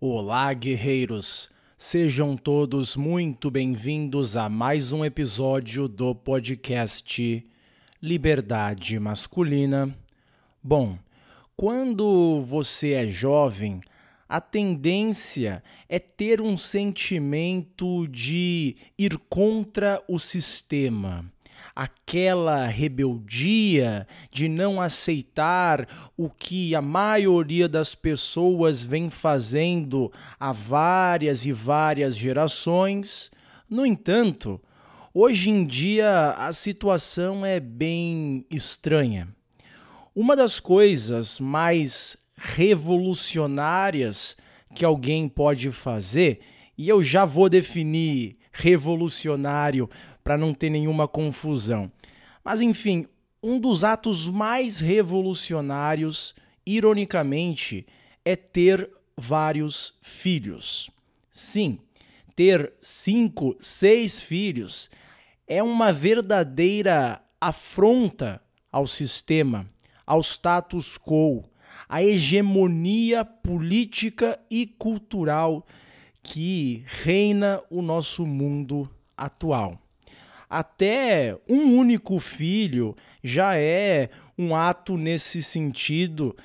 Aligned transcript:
Olá, 0.00 0.54
guerreiros! 0.54 1.50
Sejam 1.76 2.36
todos 2.36 2.94
muito 2.94 3.50
bem-vindos 3.50 4.36
a 4.36 4.48
mais 4.48 4.92
um 4.92 5.04
episódio 5.04 5.88
do 5.88 6.14
podcast 6.14 7.44
Liberdade 8.00 8.96
Masculina. 9.00 9.92
Bom, 10.62 10.96
quando 11.56 12.40
você 12.42 12.92
é 12.92 13.06
jovem, 13.08 13.80
a 14.28 14.40
tendência 14.40 15.64
é 15.88 15.98
ter 15.98 16.40
um 16.40 16.56
sentimento 16.56 18.06
de 18.06 18.76
ir 18.96 19.18
contra 19.28 20.00
o 20.06 20.16
sistema 20.16 21.28
aquela 21.78 22.66
rebeldia 22.66 24.04
de 24.32 24.48
não 24.48 24.80
aceitar 24.80 26.10
o 26.16 26.28
que 26.28 26.74
a 26.74 26.82
maioria 26.82 27.68
das 27.68 27.94
pessoas 27.94 28.82
vem 28.82 29.08
fazendo 29.08 30.12
há 30.40 30.50
várias 30.50 31.46
e 31.46 31.52
várias 31.52 32.16
gerações. 32.16 33.30
No 33.70 33.86
entanto, 33.86 34.60
hoje 35.14 35.50
em 35.50 35.64
dia 35.64 36.32
a 36.32 36.52
situação 36.52 37.46
é 37.46 37.60
bem 37.60 38.44
estranha. 38.50 39.28
Uma 40.12 40.34
das 40.34 40.58
coisas 40.58 41.38
mais 41.38 42.16
revolucionárias 42.36 44.36
que 44.74 44.84
alguém 44.84 45.28
pode 45.28 45.70
fazer, 45.70 46.40
e 46.76 46.88
eu 46.88 47.04
já 47.04 47.24
vou 47.24 47.48
definir 47.48 48.36
revolucionário 48.50 49.88
para 50.28 50.36
não 50.36 50.52
ter 50.52 50.68
nenhuma 50.68 51.08
confusão. 51.08 51.90
Mas 52.44 52.60
enfim, 52.60 53.06
um 53.42 53.58
dos 53.58 53.82
atos 53.82 54.28
mais 54.28 54.78
revolucionários, 54.78 56.34
ironicamente, 56.66 57.86
é 58.26 58.36
ter 58.36 58.90
vários 59.16 59.94
filhos. 60.02 60.90
Sim, 61.30 61.78
ter 62.36 62.74
cinco, 62.78 63.56
seis 63.58 64.20
filhos 64.20 64.90
é 65.46 65.62
uma 65.62 65.94
verdadeira 65.94 67.22
afronta 67.40 68.38
ao 68.70 68.86
sistema, 68.86 69.66
ao 70.06 70.20
status 70.20 70.98
quo, 70.98 71.42
à 71.88 72.02
hegemonia 72.02 73.24
política 73.24 74.38
e 74.50 74.66
cultural 74.66 75.66
que 76.22 76.84
reina 76.86 77.62
o 77.70 77.80
nosso 77.80 78.26
mundo 78.26 78.90
atual 79.16 79.80
até 80.48 81.36
um 81.48 81.76
único 81.76 82.18
filho 82.18 82.96
já 83.22 83.56
é 83.56 84.08
um 84.36 84.54
ato 84.54 84.96
nesse 84.96 85.42
sentido. 85.42 86.36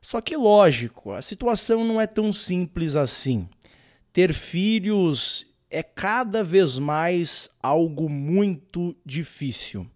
Só 0.00 0.20
que, 0.20 0.36
lógico, 0.36 1.12
a 1.12 1.20
situação 1.20 1.84
não 1.84 2.00
é 2.00 2.06
tão 2.06 2.32
simples 2.32 2.96
assim. 2.96 3.48
Ter 4.12 4.32
filhos 4.32 5.46
é 5.70 5.82
cada 5.82 6.42
vez 6.42 6.78
mais 6.78 7.48
algo 7.62 8.08
muito 8.08 8.96
difícil. 9.04 9.86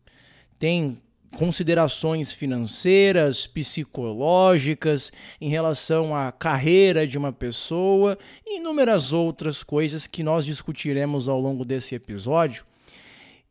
Tem 0.59 1.01
considerações 1.35 2.31
financeiras, 2.33 3.47
psicológicas, 3.47 5.13
em 5.41 5.49
relação 5.49 6.15
à 6.15 6.31
carreira 6.31 7.07
de 7.07 7.19
uma 7.19 7.33
pessoa 7.33 8.17
e 8.47 8.59
inúmeras 8.59 9.13
outras 9.13 9.63
coisas 9.63 10.07
que 10.07 10.23
nós 10.23 10.47
discutiremos 10.47 11.29
ao 11.29 11.41
longo 11.41 11.65
desse 11.65 11.95
episódio. 11.95 12.65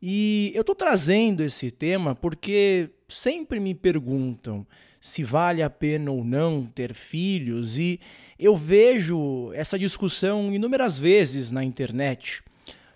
E 0.06 0.52
eu 0.54 0.60
estou 0.60 0.76
trazendo 0.76 1.46
esse 1.46 1.72
tema 1.72 2.14
porque 2.14 2.90
sempre 3.08 3.58
me 3.58 3.74
perguntam 3.74 4.68
se 5.00 5.24
vale 5.24 5.64
a 5.64 5.70
pena 5.70 6.12
ou 6.12 6.26
não 6.26 6.66
ter 6.66 6.94
filhos, 6.94 7.80
e 7.80 8.02
eu 8.38 8.54
vejo 8.54 9.54
essa 9.54 9.80
discussão 9.80 10.54
inúmeras 10.54 11.00
vezes 11.00 11.54
na 11.54 11.64
internet. 11.64 12.44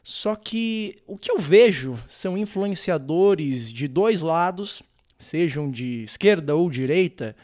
Só 0.04 0.36
que 0.36 0.98
o 1.08 1.18
que 1.18 1.32
eu 1.32 1.40
vejo 1.40 1.98
são 2.10 2.38
influenciadores 2.38 3.72
de 3.72 3.88
dois 3.88 4.22
lados, 4.22 4.84
sejam 5.18 5.72
de 5.72 6.04
esquerda 6.04 6.58
ou 6.58 6.70
direita, 6.70 7.38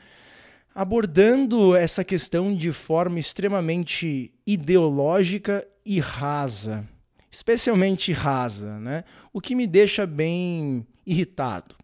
abordando 0.76 1.74
essa 1.74 2.04
questão 2.04 2.54
de 2.54 2.74
forma 2.74 3.18
extremamente 3.18 4.34
ideológica 4.46 5.66
e 5.86 6.02
rasa 6.02 6.86
especialmente 7.34 8.14
rasa, 8.14 8.80
né? 8.80 9.04
o 9.34 9.42
que 9.42 9.56
me 9.56 9.66
deixa 9.66 10.06
bem 10.06 10.86
irritado. 11.04 11.76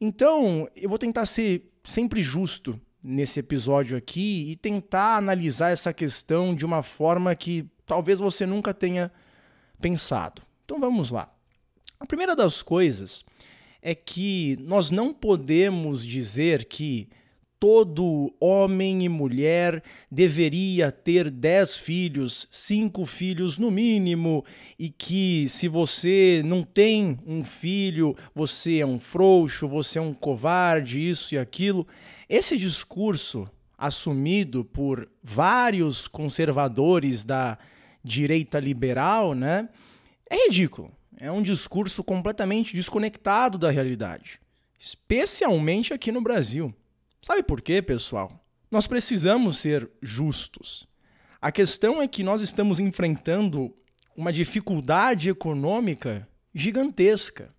Então, 0.00 0.68
eu 0.76 0.88
vou 0.88 0.96
tentar 0.96 1.26
ser 1.26 1.72
sempre 1.82 2.22
justo 2.22 2.80
nesse 3.02 3.40
episódio 3.40 3.98
aqui 3.98 4.48
e 4.48 4.54
tentar 4.54 5.16
analisar 5.16 5.70
essa 5.70 5.92
questão 5.92 6.54
de 6.54 6.64
uma 6.64 6.84
forma 6.84 7.34
que 7.34 7.68
talvez 7.84 8.20
você 8.20 8.46
nunca 8.46 8.72
tenha 8.72 9.10
pensado. 9.80 10.40
Então 10.64 10.78
vamos 10.78 11.10
lá. 11.10 11.32
A 11.98 12.06
primeira 12.06 12.36
das 12.36 12.62
coisas 12.62 13.24
é 13.82 13.92
que 13.92 14.56
nós 14.60 14.92
não 14.92 15.12
podemos 15.12 16.06
dizer 16.06 16.64
que 16.66 17.08
todo 17.58 18.34
homem 18.38 19.04
e 19.04 19.08
mulher 19.08 19.82
deveria 20.10 20.92
ter 20.92 21.30
dez 21.30 21.74
filhos, 21.76 22.46
cinco 22.50 23.06
filhos 23.06 23.58
no 23.58 23.70
mínimo, 23.70 24.44
e 24.78 24.90
que 24.90 25.48
se 25.48 25.68
você 25.68 26.42
não 26.44 26.62
tem 26.62 27.18
um 27.26 27.42
filho, 27.42 28.14
você 28.34 28.78
é 28.78 28.86
um 28.86 29.00
frouxo, 29.00 29.68
você 29.68 29.98
é 29.98 30.02
um 30.02 30.12
covarde, 30.12 31.08
isso 31.08 31.34
e 31.34 31.38
aquilo. 31.38 31.86
Esse 32.28 32.58
discurso 32.58 33.48
assumido 33.78 34.64
por 34.64 35.08
vários 35.22 36.06
conservadores 36.08 37.24
da 37.24 37.58
direita 38.02 38.58
liberal, 38.58 39.34
né, 39.34 39.68
é 40.30 40.46
ridículo. 40.46 40.92
É 41.18 41.32
um 41.32 41.40
discurso 41.40 42.04
completamente 42.04 42.74
desconectado 42.74 43.56
da 43.56 43.70
realidade, 43.70 44.38
especialmente 44.78 45.94
aqui 45.94 46.12
no 46.12 46.20
Brasil. 46.20 46.74
Sabe 47.26 47.42
por 47.42 47.60
quê, 47.60 47.82
pessoal? 47.82 48.40
Nós 48.70 48.86
precisamos 48.86 49.58
ser 49.58 49.90
justos. 50.00 50.86
A 51.42 51.50
questão 51.50 52.00
é 52.00 52.06
que 52.06 52.22
nós 52.22 52.40
estamos 52.40 52.78
enfrentando 52.78 53.74
uma 54.16 54.32
dificuldade 54.32 55.28
econômica 55.28 56.28
gigantesca. 56.54 57.52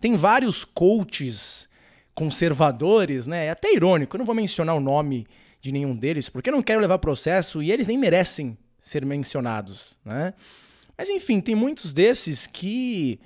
Tem 0.00 0.16
vários 0.16 0.64
coaches 0.64 1.68
conservadores, 2.12 3.28
né? 3.28 3.46
É 3.46 3.50
até 3.50 3.72
irônico, 3.72 4.16
eu 4.16 4.18
não 4.18 4.26
vou 4.26 4.34
mencionar 4.34 4.74
o 4.74 4.80
nome 4.80 5.28
de 5.60 5.70
nenhum 5.70 5.94
deles, 5.94 6.28
porque 6.28 6.50
eu 6.50 6.54
não 6.54 6.60
quero 6.60 6.80
levar 6.80 6.98
processo 6.98 7.62
e 7.62 7.70
eles 7.70 7.86
nem 7.86 7.96
merecem 7.96 8.58
ser 8.80 9.06
mencionados, 9.06 9.96
né? 10.04 10.34
Mas 10.98 11.08
enfim, 11.08 11.40
tem 11.40 11.54
muitos 11.54 11.92
desses 11.92 12.48
que 12.48 13.20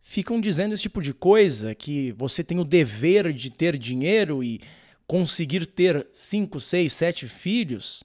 ficam 0.00 0.40
dizendo 0.40 0.72
esse 0.72 0.84
tipo 0.84 1.02
de 1.02 1.12
coisa, 1.12 1.74
que 1.74 2.12
você 2.12 2.42
tem 2.42 2.58
o 2.58 2.64
dever 2.64 3.30
de 3.30 3.50
ter 3.50 3.76
dinheiro 3.76 4.42
e 4.42 4.58
conseguir 5.06 5.66
ter 5.66 6.06
cinco, 6.12 6.60
seis, 6.60 6.92
sete 6.92 7.26
filhos, 7.28 8.02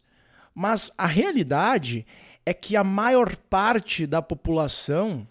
mas 0.53 0.91
a 0.97 1.05
realidade 1.05 2.05
é 2.45 2.53
que 2.53 2.75
a 2.75 2.83
maior 2.83 3.35
parte 3.35 4.07
da 4.07 4.21
população 4.21 5.27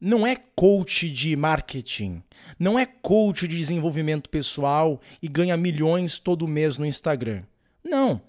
não 0.00 0.26
é 0.26 0.36
coach 0.54 1.10
de 1.10 1.34
marketing, 1.36 2.22
não 2.58 2.78
é 2.78 2.86
coach 2.86 3.46
de 3.48 3.56
desenvolvimento 3.56 4.30
pessoal 4.30 5.00
e 5.20 5.28
ganha 5.28 5.56
milhões 5.56 6.18
todo 6.18 6.48
mês 6.48 6.78
no 6.78 6.86
Instagram. 6.86 7.42
Não. 7.82 8.20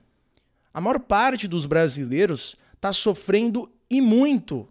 A 0.73 0.81
maior 0.81 0.99
parte 0.99 1.47
dos 1.47 1.65
brasileiros 1.65 2.55
está 2.75 2.91
sofrendo 2.93 3.71
e 3.89 4.01
muito 4.01 4.67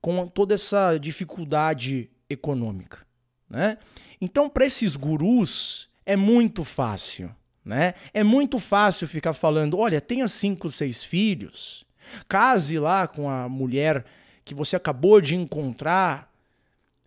com 0.00 0.26
toda 0.26 0.54
essa 0.54 0.96
dificuldade 0.98 2.10
econômica. 2.28 3.06
Né? 3.48 3.78
Então, 4.20 4.48
para 4.48 4.66
esses 4.66 4.94
gurus, 4.96 5.88
é 6.04 6.16
muito 6.16 6.64
fácil. 6.64 7.34
Né? 7.68 7.92
É 8.14 8.24
muito 8.24 8.58
fácil 8.58 9.06
ficar 9.06 9.34
falando: 9.34 9.76
olha, 9.76 10.00
tenha 10.00 10.26
cinco, 10.26 10.70
seis 10.70 11.04
filhos, 11.04 11.84
case 12.26 12.78
lá 12.78 13.06
com 13.06 13.28
a 13.28 13.46
mulher 13.46 14.06
que 14.42 14.54
você 14.54 14.74
acabou 14.74 15.20
de 15.20 15.36
encontrar. 15.36 16.32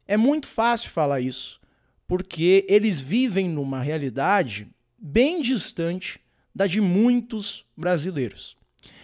É 0.08 0.16
muito 0.16 0.46
fácil 0.46 0.92
falar 0.92 1.20
isso, 1.20 1.60
porque 2.08 2.64
eles 2.70 3.02
vivem 3.02 3.50
numa 3.50 3.82
realidade 3.82 4.68
bem 5.00 5.42
distante 5.42 6.20
da 6.54 6.68
de 6.68 6.80
muitos 6.80 7.66
brasileiros. 7.76 8.56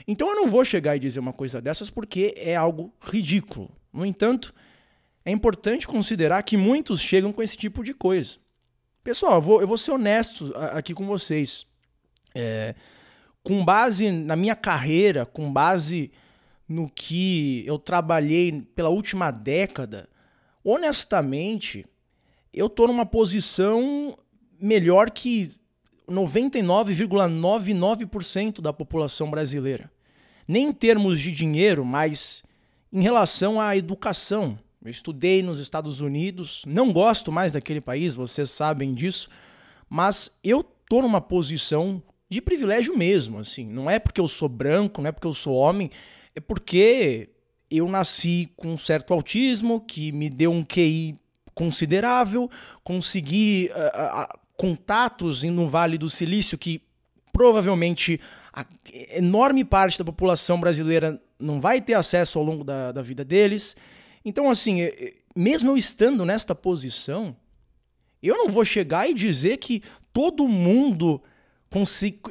Então 0.08 0.30
eu 0.30 0.36
não 0.36 0.48
vou 0.48 0.64
chegar 0.64 0.96
e 0.96 1.00
dizer 1.00 1.20
uma 1.20 1.34
coisa 1.34 1.60
dessas 1.60 1.90
porque 1.90 2.36
é 2.38 2.56
algo 2.56 2.94
ridículo. 3.02 3.72
No 3.92 4.06
entanto, 4.06 4.54
é 5.26 5.32
importante 5.32 5.88
considerar 5.88 6.44
que 6.44 6.56
muitos 6.56 7.02
chegam 7.02 7.34
com 7.34 7.42
esse 7.42 7.58
tipo 7.58 7.84
de 7.84 7.96
coisa. 7.96 8.38
Pessoal, 9.08 9.36
eu 9.36 9.42
vou, 9.42 9.62
eu 9.62 9.68
vou 9.68 9.78
ser 9.78 9.92
honesto 9.92 10.54
aqui 10.58 10.94
com 10.94 11.06
vocês. 11.06 11.66
É, 12.36 12.76
com 13.42 13.64
base 13.64 14.12
na 14.12 14.36
minha 14.36 14.54
carreira, 14.54 15.26
com 15.26 15.50
base 15.50 16.12
no 16.68 16.90
que 16.90 17.64
eu 17.66 17.80
trabalhei 17.80 18.64
pela 18.76 18.90
última 18.90 19.32
década, 19.32 20.10
honestamente, 20.62 21.86
eu 22.54 22.66
estou 22.66 22.86
numa 22.86 23.06
posição 23.06 24.20
melhor 24.60 25.10
que 25.10 25.54
99,99% 26.06 28.58
,99 28.58 28.62
da 28.62 28.74
população 28.74 29.32
brasileira. 29.32 29.90
nem 30.46 30.68
em 30.68 30.74
termos 30.74 31.22
de 31.22 31.32
dinheiro, 31.32 31.86
mas 31.86 32.44
em 32.92 33.02
relação 33.02 33.62
à 33.62 33.78
educação. 33.78 34.60
Eu 34.88 34.92
estudei 34.92 35.44
nos 35.44 35.60
Estados 35.60 36.00
Unidos, 36.00 36.64
não 36.66 36.94
gosto 36.94 37.30
mais 37.30 37.52
daquele 37.52 37.82
país, 37.82 38.16
vocês 38.16 38.50
sabem 38.50 38.94
disso, 38.94 39.30
mas 39.90 40.32
eu 40.42 40.64
tô 40.64 41.02
numa 41.02 41.20
posição 41.20 42.02
de 42.30 42.40
privilégio 42.40 42.98
mesmo, 42.98 43.38
assim. 43.38 43.68
Não 43.68 43.90
é 43.90 44.00
porque 44.00 44.22
eu 44.22 44.30
sou 44.30 44.48
branco, 44.48 45.02
não 45.02 45.10
é 45.10 45.12
porque 45.12 45.28
eu 45.28 45.34
sou 45.34 45.56
homem, 45.56 45.90
é 46.34 46.40
porque 46.40 47.28
eu 47.70 47.90
nasci 47.90 48.50
com 48.56 48.70
um 48.70 48.78
certo 48.78 49.14
autismo 49.14 49.82
que 49.82 50.10
me 50.14 50.30
deu 50.30 50.54
um 50.54 50.64
QI 50.64 51.18
considerável, 51.54 52.50
consegui 52.82 53.70
uh, 53.74 54.24
uh, 54.24 54.40
contatos 54.56 55.44
no 55.44 55.68
Vale 55.68 55.98
do 55.98 56.10
Silício 56.10 56.58
que 56.58 56.82
provavelmente 57.34 58.22
a 58.54 58.66
enorme 59.12 59.66
parte 59.66 60.00
da 60.00 60.06
população 60.06 60.58
brasileira 60.62 61.22
não 61.38 61.60
vai 61.60 61.82
ter 61.82 61.96
acesso 61.96 62.40
ao 62.40 62.46
longo 62.46 62.64
da, 62.64 62.94
da 62.94 63.02
vida 63.02 63.26
deles. 63.26 63.76
Então, 64.28 64.50
assim, 64.50 64.80
mesmo 65.34 65.72
eu 65.72 65.78
estando 65.78 66.26
nesta 66.26 66.54
posição, 66.54 67.34
eu 68.22 68.36
não 68.36 68.50
vou 68.50 68.66
chegar 68.66 69.10
e 69.10 69.14
dizer 69.14 69.56
que 69.56 69.82
todo 70.12 70.50
mundo 70.50 71.24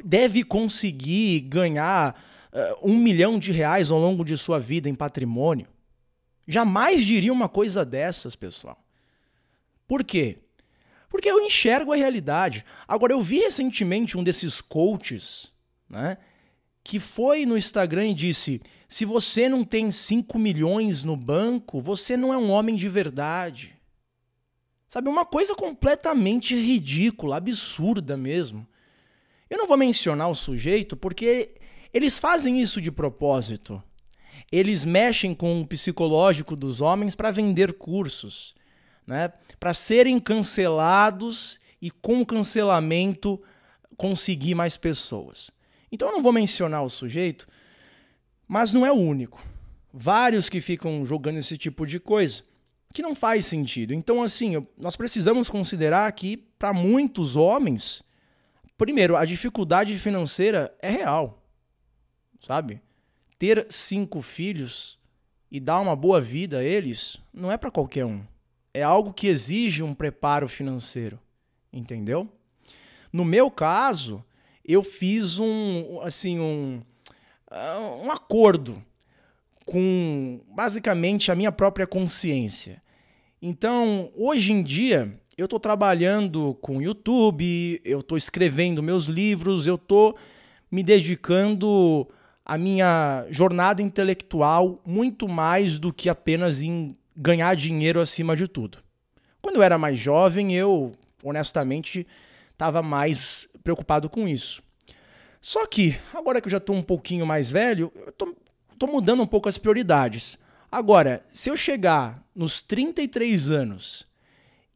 deve 0.05 0.43
conseguir 0.43 1.39
ganhar 1.39 2.15
uh, 2.53 2.87
um 2.87 2.95
milhão 2.95 3.39
de 3.39 3.51
reais 3.51 3.89
ao 3.89 3.97
longo 3.97 4.23
de 4.23 4.37
sua 4.37 4.59
vida 4.59 4.87
em 4.87 4.93
patrimônio. 4.93 5.67
Jamais 6.47 7.03
diria 7.03 7.33
uma 7.33 7.49
coisa 7.49 7.83
dessas, 7.83 8.35
pessoal. 8.35 8.79
Por 9.87 10.03
quê? 10.03 10.37
Porque 11.09 11.27
eu 11.27 11.43
enxergo 11.43 11.93
a 11.93 11.95
realidade. 11.95 12.63
Agora, 12.87 13.11
eu 13.11 13.21
vi 13.23 13.39
recentemente 13.39 14.15
um 14.15 14.23
desses 14.23 14.61
coaches, 14.61 15.51
né? 15.89 16.19
Que 16.87 17.01
foi 17.01 17.45
no 17.45 17.57
Instagram 17.57 18.07
e 18.07 18.13
disse: 18.13 18.61
se 18.87 19.03
você 19.03 19.49
não 19.49 19.65
tem 19.65 19.91
5 19.91 20.39
milhões 20.39 21.03
no 21.03 21.17
banco, 21.17 21.81
você 21.81 22.15
não 22.15 22.33
é 22.33 22.37
um 22.37 22.49
homem 22.49 22.77
de 22.77 22.87
verdade. 22.87 23.75
Sabe, 24.87 25.09
uma 25.09 25.25
coisa 25.25 25.53
completamente 25.53 26.55
ridícula, 26.55 27.35
absurda 27.35 28.15
mesmo. 28.15 28.65
Eu 29.49 29.57
não 29.57 29.67
vou 29.67 29.75
mencionar 29.75 30.29
o 30.29 30.33
sujeito 30.33 30.95
porque 30.95 31.55
eles 31.93 32.17
fazem 32.17 32.61
isso 32.61 32.79
de 32.79 32.89
propósito. 32.89 33.83
Eles 34.49 34.85
mexem 34.85 35.35
com 35.35 35.59
o 35.59 35.67
psicológico 35.67 36.55
dos 36.55 36.79
homens 36.79 37.15
para 37.15 37.31
vender 37.31 37.73
cursos, 37.73 38.55
né? 39.05 39.33
para 39.59 39.73
serem 39.73 40.21
cancelados 40.21 41.59
e 41.81 41.91
com 41.91 42.25
cancelamento 42.25 43.43
conseguir 43.97 44.55
mais 44.55 44.77
pessoas. 44.77 45.51
Então 45.91 46.09
eu 46.09 46.13
não 46.13 46.21
vou 46.21 46.33
mencionar 46.33 46.83
o 46.83 46.89
sujeito, 46.89 47.47
mas 48.47 48.71
não 48.71 48.85
é 48.85 48.91
o 48.91 48.95
único. 48.95 49.43
Vários 49.93 50.49
que 50.49 50.61
ficam 50.61 51.05
jogando 51.05 51.37
esse 51.37 51.57
tipo 51.57 51.85
de 51.85 51.99
coisa 51.99 52.43
que 52.93 53.01
não 53.01 53.13
faz 53.13 53.45
sentido. 53.45 53.93
Então, 53.93 54.23
assim, 54.23 54.65
nós 54.77 54.95
precisamos 54.95 55.49
considerar 55.49 56.11
que, 56.13 56.37
para 56.37 56.73
muitos 56.73 57.35
homens, 57.35 58.03
primeiro, 58.77 59.15
a 59.15 59.25
dificuldade 59.25 59.97
financeira 59.97 60.75
é 60.81 60.89
real, 60.89 61.43
sabe? 62.39 62.81
Ter 63.37 63.67
cinco 63.69 64.21
filhos 64.21 64.97
e 65.51 65.59
dar 65.59 65.79
uma 65.79 65.95
boa 65.95 66.19
vida 66.19 66.59
a 66.59 66.63
eles 66.63 67.17
não 67.33 67.51
é 67.51 67.57
para 67.57 67.71
qualquer 67.71 68.05
um. 68.05 68.23
É 68.73 68.83
algo 68.83 69.13
que 69.13 69.27
exige 69.27 69.83
um 69.83 69.93
preparo 69.93 70.47
financeiro, 70.47 71.19
entendeu? 71.71 72.27
No 73.11 73.23
meu 73.23 73.49
caso, 73.49 74.23
eu 74.67 74.83
fiz 74.83 75.39
um, 75.39 76.01
assim, 76.01 76.39
um, 76.39 76.81
uh, 77.49 78.05
um 78.05 78.11
acordo 78.11 78.83
com 79.65 80.41
basicamente 80.49 81.31
a 81.31 81.35
minha 81.35 81.51
própria 81.51 81.87
consciência. 81.87 82.81
Então, 83.41 84.11
hoje 84.15 84.51
em 84.51 84.63
dia, 84.63 85.13
eu 85.37 85.45
estou 85.45 85.59
trabalhando 85.59 86.57
com 86.61 86.81
YouTube, 86.81 87.81
eu 87.85 87.99
estou 87.99 88.17
escrevendo 88.17 88.81
meus 88.81 89.05
livros, 89.05 89.67
eu 89.67 89.75
estou 89.75 90.17
me 90.71 90.83
dedicando 90.83 92.07
à 92.45 92.57
minha 92.57 93.25
jornada 93.29 93.81
intelectual 93.81 94.81
muito 94.85 95.27
mais 95.27 95.79
do 95.79 95.93
que 95.93 96.09
apenas 96.09 96.61
em 96.61 96.95
ganhar 97.15 97.55
dinheiro 97.55 97.99
acima 98.01 98.35
de 98.35 98.47
tudo. 98.47 98.79
Quando 99.41 99.57
eu 99.57 99.63
era 99.63 99.77
mais 99.77 99.99
jovem, 99.99 100.55
eu 100.55 100.91
honestamente 101.23 102.07
estava 102.51 102.81
mais 102.81 103.47
preocupado 103.67 104.09
com 104.09 104.25
isso. 104.25 104.63
Só 105.41 105.67
que, 105.67 105.97
agora 106.13 106.39
que 106.39 106.47
eu 106.47 106.51
já 106.51 106.57
estou 106.57 106.73
um 106.73 106.81
pouquinho 106.81 107.25
mais 107.25 107.49
velho, 107.49 107.91
eu 108.79 108.87
mudando 108.87 109.21
um 109.21 109.27
pouco 109.27 109.49
as 109.49 109.57
prioridades. 109.57 110.37
Agora, 110.71 111.21
se 111.27 111.49
eu 111.49 111.57
chegar 111.57 112.23
nos 112.33 112.61
33 112.61 113.51
anos 113.51 114.07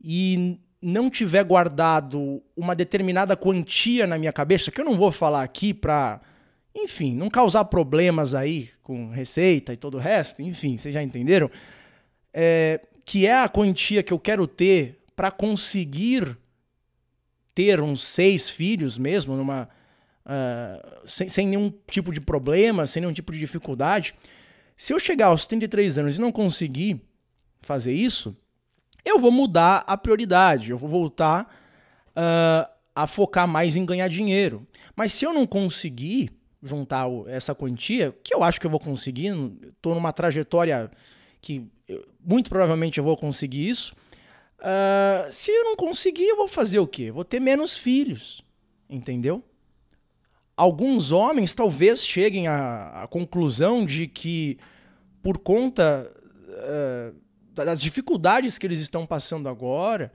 e 0.04 0.60
não 0.82 1.10
tiver 1.10 1.44
guardado 1.46 2.44
uma 2.54 2.76
determinada 2.76 3.38
quantia 3.38 4.06
na 4.06 4.18
minha 4.18 4.34
cabeça, 4.34 4.72
que 4.72 4.82
eu 4.82 4.86
não 4.86 4.98
vou 4.98 5.12
falar 5.12 5.44
aqui 5.44 5.74
para, 5.74 6.20
enfim, 6.76 7.16
não 7.16 7.30
causar 7.30 7.64
problemas 7.66 8.36
aí 8.36 8.70
com 8.84 9.10
receita 9.10 9.72
e 9.72 9.78
todo 9.78 9.96
o 9.96 10.02
resto, 10.02 10.42
enfim, 10.42 10.78
vocês 10.78 10.94
já 10.94 11.02
entenderam, 11.02 11.50
é, 12.34 12.82
que 13.06 13.26
é 13.26 13.40
a 13.40 13.48
quantia 13.48 14.04
que 14.04 14.12
eu 14.12 14.20
quero 14.20 14.46
ter 14.48 15.00
para 15.16 15.32
conseguir 15.32 16.38
ter 17.53 17.81
uns 17.81 18.03
seis 18.03 18.50
filhos 18.50 18.98
mesmo, 18.98 19.36
numa, 19.36 19.68
uh, 20.25 21.07
sem, 21.07 21.30
sem 21.30 21.48
nenhum 21.48 21.71
tipo 21.88 22.12
de 22.12 22.21
problema, 22.21 22.86
sem 22.86 23.01
nenhum 23.01 23.13
tipo 23.13 23.31
de 23.31 23.39
dificuldade. 23.39 24.13
Se 24.77 24.94
eu 24.94 25.00
chegar 25.00 25.27
aos 25.27 25.45
33 25.48 25.98
anos 25.98 26.18
e 26.18 26.21
não 26.21 26.31
conseguir 26.31 27.01
fazer 27.62 27.94
isso, 27.94 28.36
eu 29.06 29.19
vou 29.19 29.31
mudar 29.31 29.83
a 29.88 29.98
prioridade, 29.98 30.71
eu 30.71 30.77
vou 30.77 30.89
voltar 30.89 31.53
uh, 32.09 32.71
a 32.95 33.07
focar 33.07 33.48
mais 33.48 33.75
em 33.75 33.86
ganhar 33.86 34.07
dinheiro. 34.07 34.65
Mas 34.95 35.13
se 35.13 35.25
eu 35.25 35.33
não 35.33 35.45
conseguir 35.45 36.31
juntar 36.63 37.07
essa 37.27 37.56
quantia, 37.56 38.15
que 38.24 38.33
eu 38.33 38.44
acho 38.44 38.59
que 38.59 38.68
eu 38.68 38.71
vou 38.71 38.80
conseguir, 38.80 39.33
estou 39.68 39.95
numa 39.95 40.13
trajetória 40.13 40.92
que 41.42 41.68
muito 42.24 42.50
provavelmente 42.50 43.00
eu 43.00 43.03
vou 43.03 43.18
conseguir 43.18 43.68
isso. 43.68 43.95
Uh, 44.62 45.31
se 45.31 45.52
eu 45.52 45.63
não 45.66 45.75
conseguir, 45.75 46.28
eu 46.28 46.38
vou 46.38 46.48
fazer 46.48 46.80
o 46.80 46.88
quê? 46.88 47.12
Vou 47.12 47.25
ter 47.25 47.40
menos 47.40 47.75
filhos, 47.75 48.44
entendeu? 48.88 49.44
Alguns 50.56 51.12
homens 51.12 51.56
talvez 51.56 52.06
cheguem 52.06 52.48
à, 52.48 53.04
à 53.04 53.08
conclusão 53.08 53.84
de 53.84 54.08
que, 54.08 54.60
por 55.24 55.39
conta 55.39 56.12
uh, 56.48 57.15
das 57.51 57.82
dificuldades 57.82 58.60
que 58.60 58.68
eles 58.68 58.80
estão 58.80 59.06
passando 59.06 59.50
agora, 59.50 60.13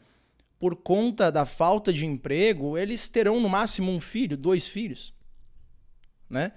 por 0.59 0.76
conta 0.76 1.31
da 1.31 1.45
falta 1.45 1.93
de 1.93 2.07
emprego, 2.07 2.79
eles 2.79 3.09
terão 3.09 3.41
no 3.41 3.49
máximo 3.49 3.91
um 3.91 4.00
filho, 4.00 4.37
dois 4.37 4.67
filhos. 4.67 5.12
Né? 6.31 6.53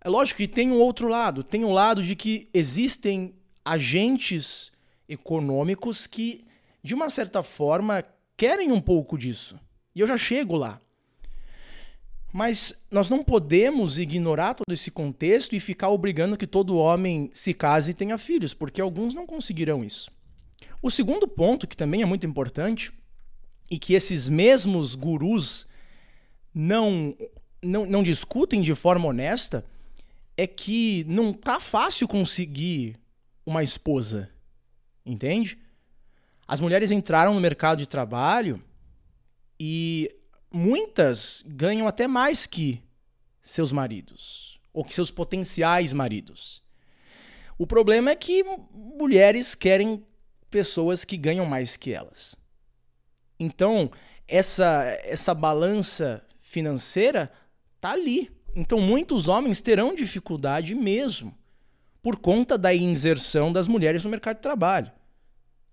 É 0.00 0.08
lógico 0.08 0.38
que 0.38 0.48
tem 0.48 0.70
um 0.70 0.80
outro 0.80 1.08
lado, 1.08 1.42
tem 1.42 1.64
o 1.64 1.68
um 1.68 1.72
lado 1.72 2.02
de 2.02 2.14
que 2.14 2.48
existem 2.52 3.34
agentes 3.64 4.70
econômicos 5.08 6.06
que, 6.06 6.43
de 6.84 6.94
uma 6.94 7.08
certa 7.08 7.42
forma, 7.42 8.04
querem 8.36 8.70
um 8.70 8.80
pouco 8.80 9.16
disso. 9.16 9.58
E 9.94 10.00
eu 10.00 10.06
já 10.06 10.18
chego 10.18 10.54
lá. 10.54 10.78
Mas 12.30 12.84
nós 12.90 13.08
não 13.08 13.24
podemos 13.24 13.98
ignorar 13.98 14.52
todo 14.52 14.70
esse 14.70 14.90
contexto 14.90 15.56
e 15.56 15.60
ficar 15.60 15.88
obrigando 15.88 16.36
que 16.36 16.46
todo 16.46 16.76
homem 16.76 17.30
se 17.32 17.54
case 17.54 17.92
e 17.92 17.94
tenha 17.94 18.18
filhos, 18.18 18.52
porque 18.52 18.82
alguns 18.82 19.14
não 19.14 19.26
conseguirão 19.26 19.82
isso. 19.82 20.10
O 20.82 20.90
segundo 20.90 21.26
ponto, 21.26 21.66
que 21.66 21.76
também 21.76 22.02
é 22.02 22.04
muito 22.04 22.26
importante, 22.26 22.92
e 23.70 23.78
que 23.78 23.94
esses 23.94 24.28
mesmos 24.28 24.94
gurus 24.94 25.66
não, 26.52 27.16
não, 27.62 27.86
não 27.86 28.02
discutem 28.02 28.60
de 28.60 28.74
forma 28.74 29.08
honesta, 29.08 29.64
é 30.36 30.46
que 30.46 31.02
não 31.08 31.32
tá 31.32 31.58
fácil 31.58 32.06
conseguir 32.06 33.00
uma 33.46 33.62
esposa. 33.62 34.28
Entende? 35.06 35.63
As 36.46 36.60
mulheres 36.60 36.90
entraram 36.90 37.34
no 37.34 37.40
mercado 37.40 37.78
de 37.78 37.86
trabalho 37.86 38.62
e 39.58 40.14
muitas 40.52 41.42
ganham 41.46 41.86
até 41.86 42.06
mais 42.06 42.46
que 42.46 42.82
seus 43.40 43.72
maridos, 43.72 44.60
ou 44.72 44.84
que 44.84 44.94
seus 44.94 45.10
potenciais 45.10 45.92
maridos. 45.92 46.62
O 47.58 47.66
problema 47.66 48.10
é 48.10 48.16
que 48.16 48.44
mulheres 48.72 49.54
querem 49.54 50.04
pessoas 50.50 51.04
que 51.04 51.16
ganham 51.16 51.46
mais 51.46 51.76
que 51.76 51.92
elas. 51.92 52.36
Então, 53.38 53.90
essa 54.26 54.98
essa 55.02 55.34
balança 55.34 56.24
financeira 56.40 57.32
tá 57.80 57.92
ali. 57.92 58.30
Então, 58.54 58.80
muitos 58.80 59.28
homens 59.28 59.60
terão 59.60 59.94
dificuldade 59.94 60.74
mesmo 60.74 61.36
por 62.02 62.16
conta 62.16 62.56
da 62.58 62.74
inserção 62.74 63.52
das 63.52 63.66
mulheres 63.66 64.04
no 64.04 64.10
mercado 64.10 64.36
de 64.36 64.42
trabalho. 64.42 64.92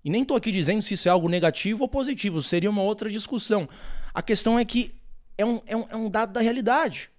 E 0.04 0.10
nem 0.10 0.24
estou 0.24 0.36
aqui 0.36 0.52
dizendo 0.52 0.82
se 0.82 0.96
isso 0.96 1.08
é 1.08 1.12
algo 1.12 1.30
negativo 1.30 1.84
ou 1.84 1.88
positivo, 1.88 2.42
seria 2.42 2.70
uma 2.70 2.82
outra 2.82 3.10
discussão. 3.10 3.70
A 4.14 4.22
questão 4.22 4.58
é 4.58 4.66
que 4.66 4.96
é 5.38 5.46
um, 5.46 5.62
é 5.66 5.76
um, 5.76 5.86
é 5.90 5.96
um 5.96 6.10
dado 6.10 6.34
da 6.34 6.42
realidade. 6.42 7.10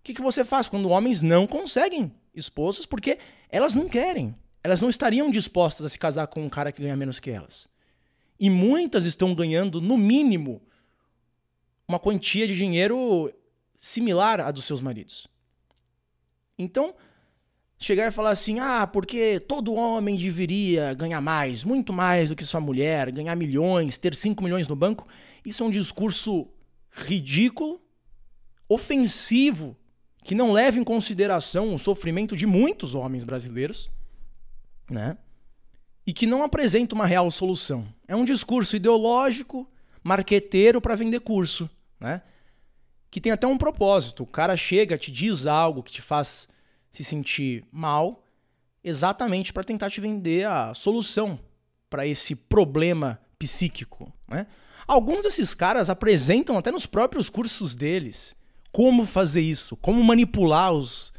O 0.00 0.04
que, 0.04 0.14
que 0.14 0.22
você 0.22 0.44
faz 0.44 0.68
quando 0.68 0.88
homens 0.88 1.22
não 1.22 1.46
conseguem 1.46 2.12
esposas 2.34 2.86
porque 2.86 3.18
elas 3.48 3.74
não 3.74 3.88
querem. 3.88 4.34
Elas 4.62 4.80
não 4.80 4.88
estariam 4.88 5.30
dispostas 5.30 5.84
a 5.86 5.88
se 5.88 5.98
casar 5.98 6.26
com 6.26 6.42
um 6.42 6.48
cara 6.48 6.72
que 6.72 6.82
ganha 6.82 6.96
menos 6.96 7.20
que 7.20 7.30
elas. 7.30 7.68
E 8.38 8.48
muitas 8.48 9.04
estão 9.04 9.34
ganhando, 9.34 9.80
no 9.80 9.96
mínimo, 9.96 10.62
uma 11.86 11.98
quantia 11.98 12.46
de 12.46 12.56
dinheiro 12.56 13.32
similar 13.76 14.40
à 14.40 14.50
dos 14.50 14.64
seus 14.64 14.80
maridos. 14.80 15.28
Então, 16.58 16.94
chegar 17.78 18.08
e 18.08 18.12
falar 18.12 18.30
assim: 18.30 18.58
ah, 18.58 18.86
porque 18.86 19.40
todo 19.40 19.74
homem 19.74 20.16
deveria 20.16 20.94
ganhar 20.94 21.20
mais, 21.20 21.64
muito 21.64 21.92
mais 21.92 22.30
do 22.30 22.36
que 22.36 22.44
sua 22.44 22.60
mulher, 22.60 23.10
ganhar 23.10 23.34
milhões, 23.36 23.98
ter 23.98 24.14
5 24.14 24.42
milhões 24.42 24.68
no 24.68 24.76
banco, 24.76 25.06
isso 25.44 25.62
é 25.62 25.66
um 25.66 25.70
discurso 25.70 26.48
ridículo, 26.90 27.80
ofensivo, 28.68 29.76
que 30.22 30.34
não 30.34 30.52
leva 30.52 30.78
em 30.78 30.84
consideração 30.84 31.74
o 31.74 31.78
sofrimento 31.78 32.36
de 32.36 32.46
muitos 32.46 32.94
homens 32.94 33.24
brasileiros, 33.24 33.90
né? 34.90 35.18
E 36.06 36.12
que 36.12 36.26
não 36.26 36.42
apresenta 36.42 36.94
uma 36.94 37.06
real 37.06 37.30
solução. 37.30 37.86
É 38.06 38.14
um 38.14 38.24
discurso 38.24 38.76
ideológico, 38.76 39.68
marqueteiro 40.02 40.80
para 40.80 40.94
vender 40.94 41.20
curso, 41.20 41.68
né? 42.00 42.22
Que 43.10 43.20
tem 43.20 43.32
até 43.32 43.46
um 43.46 43.58
propósito. 43.58 44.22
O 44.22 44.26
cara 44.26 44.56
chega, 44.56 44.98
te 44.98 45.12
diz 45.12 45.46
algo 45.46 45.82
que 45.82 45.92
te 45.92 46.02
faz 46.02 46.48
se 46.94 47.02
sentir 47.02 47.64
mal, 47.72 48.24
exatamente 48.82 49.52
para 49.52 49.64
tentar 49.64 49.90
te 49.90 50.00
vender 50.00 50.46
a 50.46 50.72
solução 50.74 51.40
para 51.90 52.06
esse 52.06 52.36
problema 52.36 53.20
psíquico. 53.38 54.12
Né? 54.28 54.46
Alguns 54.86 55.24
desses 55.24 55.54
caras 55.54 55.90
apresentam 55.90 56.56
até 56.56 56.70
nos 56.70 56.86
próprios 56.86 57.28
cursos 57.28 57.74
deles 57.74 58.36
como 58.70 59.04
fazer 59.06 59.40
isso, 59.40 59.76
como 59.76 60.02
manipular 60.04 60.72
os, 60.72 61.12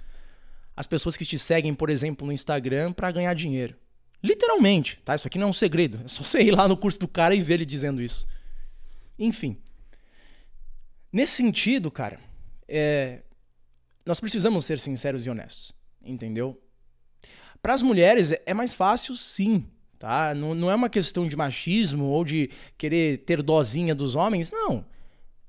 as 0.78 0.88
pessoas 0.88 1.18
que 1.18 1.26
te 1.26 1.38
seguem, 1.38 1.74
por 1.74 1.90
exemplo, 1.90 2.26
no 2.26 2.32
Instagram 2.32 2.94
para 2.94 3.12
ganhar 3.12 3.34
dinheiro. 3.34 3.76
Literalmente, 4.24 5.02
tá? 5.04 5.14
Isso 5.14 5.28
aqui 5.28 5.38
não 5.38 5.48
é 5.48 5.50
um 5.50 5.54
segredo. 5.54 6.02
É 6.06 6.08
só 6.08 6.24
você 6.24 6.42
ir 6.42 6.52
lá 6.52 6.68
no 6.68 6.78
curso 6.78 7.00
do 7.00 7.08
cara 7.08 7.36
e 7.36 7.42
ver 7.42 7.56
ele 7.56 7.66
dizendo 7.66 8.02
isso. 8.02 8.26
Enfim. 9.20 9.58
Nesse 11.12 11.34
sentido, 11.34 11.92
cara, 11.92 12.20
é, 12.68 13.22
nós 14.06 14.20
precisamos 14.20 14.66
ser 14.66 14.80
sinceros 14.80 15.26
e 15.26 15.30
honestos, 15.30 15.74
entendeu? 16.04 16.62
Para 17.62 17.74
as 17.74 17.82
mulheres 17.82 18.32
é 18.46 18.54
mais 18.54 18.76
fácil, 18.76 19.16
sim, 19.16 19.66
tá? 19.98 20.36
Não, 20.36 20.54
não 20.54 20.70
é 20.70 20.76
uma 20.76 20.90
questão 20.90 21.28
de 21.28 21.36
machismo 21.36 22.06
ou 22.06 22.24
de 22.24 22.50
querer 22.78 23.20
ter 23.20 23.42
dozinha 23.42 23.96
dos 23.96 24.16
homens, 24.16 24.52
não. 24.52 24.86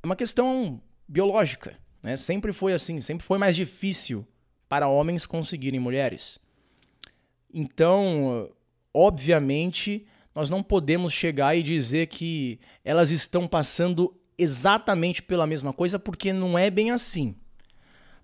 É 0.03 0.07
uma 0.07 0.17
questão 0.17 0.81
biológica, 1.07 1.79
né? 2.03 2.17
Sempre 2.17 2.53
foi 2.53 2.73
assim, 2.73 3.01
sempre 3.01 3.27
foi 3.27 3.39
mais 3.39 3.55
difícil 3.55 4.27
para 4.69 4.89
homens 4.89 5.27
conseguirem 5.27 5.79
mulheres. 5.79 6.39
Então, 7.53 8.51
obviamente, 8.93 10.07
nós 10.35 10.51
não 10.51 10.63
podemos 10.63 11.13
chegar 11.13 11.55
e 11.57 11.63
dizer 11.63 12.07
que 12.07 12.59
elas 12.85 13.11
estão 13.11 13.47
passando 13.47 14.15
exatamente 14.39 15.23
pela 15.23 15.47
mesma 15.47 15.73
coisa, 15.73 15.99
porque 15.99 16.33
não 16.33 16.59
é 16.59 16.71
bem 16.71 16.91
assim. 16.91 17.35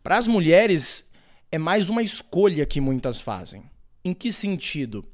Para 0.02 0.18
as 0.18 0.26
mulheres, 0.26 1.08
é 1.50 1.58
mais 1.58 1.88
uma 1.88 2.02
escolha 2.02 2.66
que 2.66 2.80
muitas 2.80 3.20
fazem. 3.20 3.62
Em 4.04 4.12
que 4.12 4.32
sentido? 4.32 5.04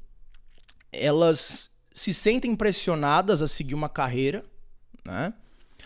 Elas 0.91 1.69
se 1.93 2.13
sentem 2.13 2.55
pressionadas 2.55 3.41
a 3.41 3.47
seguir 3.47 3.75
uma 3.75 3.89
carreira, 3.89 4.43
né? 5.05 5.33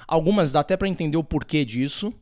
Algumas 0.08 0.52
dá 0.52 0.60
até 0.62 0.78
para 0.78 0.88
entender 0.88 1.18
o 1.18 1.24
porquê 1.24 1.66
disso, 1.66 2.14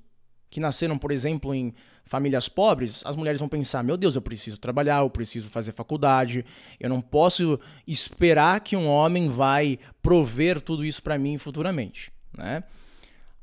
que 0.50 0.60
nasceram, 0.60 0.98
por 0.98 1.12
exemplo, 1.12 1.54
em 1.54 1.74
famílias 2.06 2.50
pobres, 2.50 3.02
as 3.06 3.16
mulheres 3.16 3.40
vão 3.40 3.48
pensar: 3.48 3.84
meu 3.84 3.96
Deus, 3.96 4.16
eu 4.16 4.22
preciso 4.22 4.58
trabalhar, 4.58 5.00
eu 5.00 5.10
preciso 5.10 5.50
fazer 5.50 5.72
faculdade, 5.72 6.46
eu 6.80 6.90
não 6.90 7.02
posso 7.02 7.60
esperar 7.88 8.60
que 8.60 8.76
um 8.76 8.88
homem 8.88 9.30
vai 9.30 9.80
prover 10.02 10.60
tudo 10.60 10.84
isso 10.84 11.02
para 11.02 11.18
mim 11.18 11.38
futuramente, 11.38 12.12
né? 12.38 12.64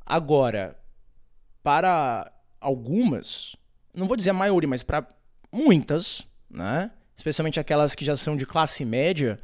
Agora, 0.05 0.79
para 1.63 2.33
algumas, 2.61 3.57
não 3.95 4.07
vou 4.07 4.17
dizer 4.17 4.31
a 4.31 4.35
maioria, 4.35 4.69
mas 4.69 4.83
para 4.83 5.07
muitas, 5.53 6.27
né? 6.51 6.91
especialmente 7.17 7.59
aquelas 7.59 7.95
que 7.95 8.05
já 8.05 8.17
são 8.17 8.37
de 8.37 8.47
classe 8.47 8.85
média, 8.85 9.39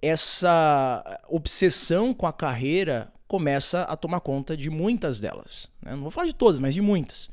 essa 0.00 1.20
obsessão 1.28 2.14
com 2.14 2.26
a 2.26 2.32
carreira 2.32 3.12
começa 3.26 3.82
a 3.82 3.96
tomar 3.96 4.20
conta 4.20 4.56
de 4.56 4.70
muitas 4.70 5.20
delas. 5.20 5.68
Né? 5.82 5.92
Não 5.92 6.02
vou 6.02 6.10
falar 6.10 6.26
de 6.26 6.34
todas, 6.34 6.60
mas 6.60 6.74
de 6.74 6.80
muitas. 6.80 7.28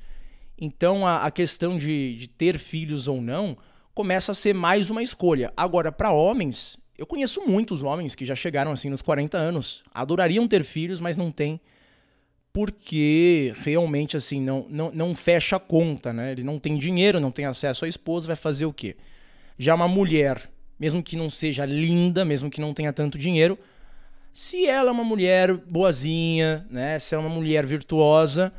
Então 0.58 1.06
a, 1.06 1.24
a 1.24 1.32
questão 1.32 1.78
de, 1.78 2.16
de 2.16 2.28
ter 2.28 2.58
filhos 2.58 3.08
ou 3.08 3.22
não 3.22 3.58
começa 3.94 4.32
a 4.32 4.36
ser 4.36 4.54
mais 4.54 4.90
uma 4.90 5.02
escolha. 5.02 5.54
Agora, 5.56 5.92
para 5.92 6.12
homens, 6.12 6.78
eu 6.98 7.06
conheço 7.06 7.46
muitos 7.48 7.84
homens 7.84 8.16
que 8.16 8.26
já 8.26 8.36
chegaram 8.36 8.72
assim 8.72 8.90
nos 8.90 9.02
40 9.02 9.38
anos, 9.38 9.84
adorariam 9.94 10.48
ter 10.48 10.64
filhos, 10.64 11.00
mas 11.00 11.16
não 11.18 11.32
têm 11.32 11.60
porque 12.58 13.54
realmente 13.64 14.18
assim 14.18 14.42
não, 14.42 14.66
não, 14.68 14.92
não 14.92 15.14
fecha 15.14 15.58
a 15.58 15.60
conta, 15.60 16.12
né? 16.12 16.32
Ele 16.32 16.44
não 16.44 16.58
tem 16.58 16.76
dinheiro, 16.76 17.20
não 17.20 17.30
tem 17.30 17.46
acesso 17.46 17.86
à 17.86 17.88
esposa, 17.88 18.26
vai 18.26 18.36
fazer 18.36 18.66
o 18.66 18.74
quê? 18.74 18.96
Já 19.60 19.76
uma 19.76 19.88
mulher, 19.88 20.50
mesmo 20.80 21.04
que 21.04 21.16
não 21.16 21.30
seja 21.30 21.68
linda, 21.68 22.26
mesmo 22.26 22.50
que 22.50 22.60
não 22.60 22.74
tenha 22.74 22.92
tanto 22.92 23.16
dinheiro, 23.16 23.60
se 24.34 24.66
ela 24.66 24.90
é 24.90 24.92
uma 24.92 25.04
mulher 25.04 25.54
boazinha, 25.54 26.66
né? 26.68 26.98
Se 26.98 27.14
ela 27.14 27.26
é 27.26 27.28
uma 27.28 27.36
mulher 27.36 27.64
virtuosa, 27.64 28.52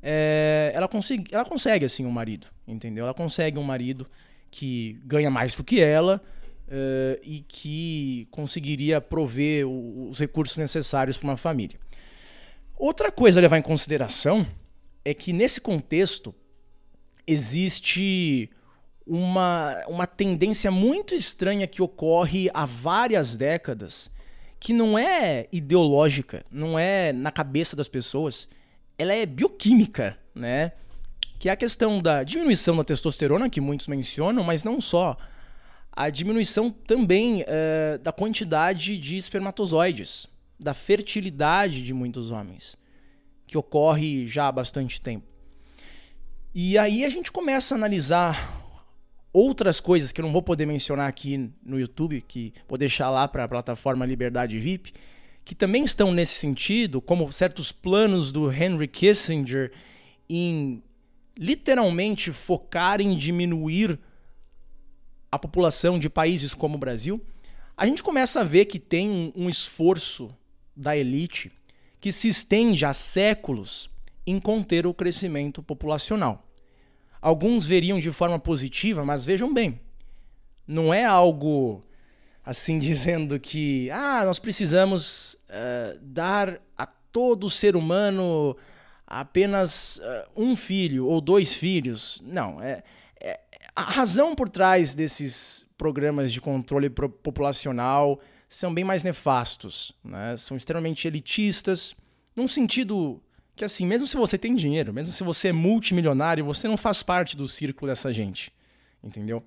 é, 0.00 0.70
ela, 0.72 0.86
consegue, 0.86 1.34
ela 1.34 1.44
consegue 1.44 1.84
assim 1.84 2.06
um 2.06 2.10
marido, 2.12 2.46
entendeu? 2.68 3.02
Ela 3.02 3.14
consegue 3.14 3.58
um 3.58 3.64
marido 3.64 4.06
que 4.48 4.96
ganha 5.04 5.28
mais 5.28 5.56
do 5.56 5.64
que 5.64 5.80
ela 5.80 6.22
uh, 6.68 7.20
e 7.24 7.40
que 7.40 8.28
conseguiria 8.30 9.00
prover 9.00 9.66
os 9.66 10.20
recursos 10.20 10.56
necessários 10.56 11.16
para 11.16 11.30
uma 11.30 11.36
família. 11.36 11.80
Outra 12.80 13.12
coisa 13.12 13.38
a 13.38 13.42
levar 13.42 13.58
em 13.58 13.62
consideração 13.62 14.46
é 15.04 15.12
que 15.12 15.34
nesse 15.34 15.60
contexto 15.60 16.34
existe 17.26 18.48
uma, 19.06 19.84
uma 19.86 20.06
tendência 20.06 20.70
muito 20.70 21.14
estranha 21.14 21.66
que 21.66 21.82
ocorre 21.82 22.48
há 22.54 22.64
várias 22.64 23.36
décadas, 23.36 24.10
que 24.58 24.72
não 24.72 24.98
é 24.98 25.46
ideológica, 25.52 26.42
não 26.50 26.78
é 26.78 27.12
na 27.12 27.30
cabeça 27.30 27.76
das 27.76 27.86
pessoas, 27.86 28.48
ela 28.96 29.12
é 29.12 29.26
bioquímica, 29.26 30.16
né? 30.34 30.72
Que 31.38 31.50
é 31.50 31.52
a 31.52 31.56
questão 31.56 32.00
da 32.00 32.22
diminuição 32.22 32.74
da 32.78 32.84
testosterona, 32.84 33.50
que 33.50 33.60
muitos 33.60 33.88
mencionam, 33.88 34.42
mas 34.42 34.64
não 34.64 34.80
só. 34.80 35.18
A 35.92 36.08
diminuição 36.08 36.70
também 36.70 37.42
uh, 37.42 37.98
da 37.98 38.10
quantidade 38.10 38.96
de 38.96 39.18
espermatozoides 39.18 40.30
da 40.60 40.74
fertilidade 40.74 41.82
de 41.82 41.94
muitos 41.94 42.30
homens, 42.30 42.76
que 43.46 43.56
ocorre 43.56 44.28
já 44.28 44.48
há 44.48 44.52
bastante 44.52 45.00
tempo. 45.00 45.26
E 46.54 46.76
aí 46.76 47.04
a 47.04 47.08
gente 47.08 47.32
começa 47.32 47.74
a 47.74 47.76
analisar 47.76 48.58
outras 49.32 49.80
coisas 49.80 50.12
que 50.12 50.20
eu 50.20 50.24
não 50.24 50.32
vou 50.32 50.42
poder 50.42 50.66
mencionar 50.66 51.08
aqui 51.08 51.50
no 51.64 51.78
YouTube, 51.80 52.20
que 52.20 52.52
vou 52.68 52.76
deixar 52.76 53.08
lá 53.10 53.26
para 53.26 53.44
a 53.44 53.48
plataforma 53.48 54.04
Liberdade 54.04 54.58
VIP, 54.58 54.92
que 55.44 55.54
também 55.54 55.82
estão 55.82 56.12
nesse 56.12 56.34
sentido, 56.34 57.00
como 57.00 57.32
certos 57.32 57.72
planos 57.72 58.30
do 58.30 58.52
Henry 58.52 58.86
Kissinger 58.86 59.72
em 60.28 60.82
literalmente 61.36 62.32
focar 62.32 63.00
em 63.00 63.16
diminuir 63.16 63.98
a 65.32 65.38
população 65.38 65.98
de 65.98 66.10
países 66.10 66.52
como 66.52 66.74
o 66.74 66.78
Brasil, 66.78 67.24
a 67.76 67.86
gente 67.86 68.02
começa 68.02 68.40
a 68.40 68.44
ver 68.44 68.66
que 68.66 68.78
tem 68.78 69.08
um, 69.08 69.32
um 69.34 69.48
esforço 69.48 70.30
da 70.80 70.96
elite 70.96 71.52
que 72.00 72.10
se 72.10 72.28
estende 72.28 72.86
há 72.86 72.92
séculos 72.94 73.90
em 74.26 74.40
conter 74.40 74.86
o 74.86 74.94
crescimento 74.94 75.62
populacional. 75.62 76.46
Alguns 77.20 77.66
veriam 77.66 77.98
de 77.98 78.10
forma 78.10 78.38
positiva, 78.38 79.04
mas 79.04 79.24
vejam 79.26 79.52
bem, 79.52 79.78
não 80.66 80.92
é 80.94 81.04
algo 81.04 81.84
assim 82.42 82.78
dizendo 82.80 83.38
que 83.38 83.90
ah, 83.90 84.22
nós 84.24 84.38
precisamos 84.38 85.34
uh, 85.34 85.98
dar 86.00 86.58
a 86.78 86.86
todo 86.86 87.50
ser 87.50 87.76
humano 87.76 88.56
apenas 89.06 89.98
uh, 89.98 90.30
um 90.34 90.56
filho 90.56 91.06
ou 91.06 91.20
dois 91.20 91.54
filhos. 91.54 92.22
Não, 92.24 92.62
é, 92.62 92.82
é, 93.20 93.38
a 93.76 93.82
razão 93.82 94.34
por 94.34 94.48
trás 94.48 94.94
desses 94.94 95.66
programas 95.76 96.32
de 96.32 96.40
controle 96.40 96.88
populacional 96.88 98.18
são 98.50 98.74
bem 98.74 98.82
mais 98.82 99.04
nefastos, 99.04 99.92
né? 100.02 100.36
são 100.36 100.56
extremamente 100.56 101.06
elitistas, 101.06 101.94
num 102.34 102.48
sentido 102.48 103.22
que, 103.54 103.64
assim, 103.64 103.86
mesmo 103.86 104.08
se 104.08 104.16
você 104.16 104.36
tem 104.36 104.56
dinheiro, 104.56 104.92
mesmo 104.92 105.12
se 105.12 105.22
você 105.22 105.48
é 105.48 105.52
multimilionário, 105.52 106.44
você 106.44 106.66
não 106.66 106.76
faz 106.76 107.00
parte 107.00 107.36
do 107.36 107.46
círculo 107.46 107.88
dessa 107.88 108.12
gente, 108.12 108.52
entendeu? 109.04 109.40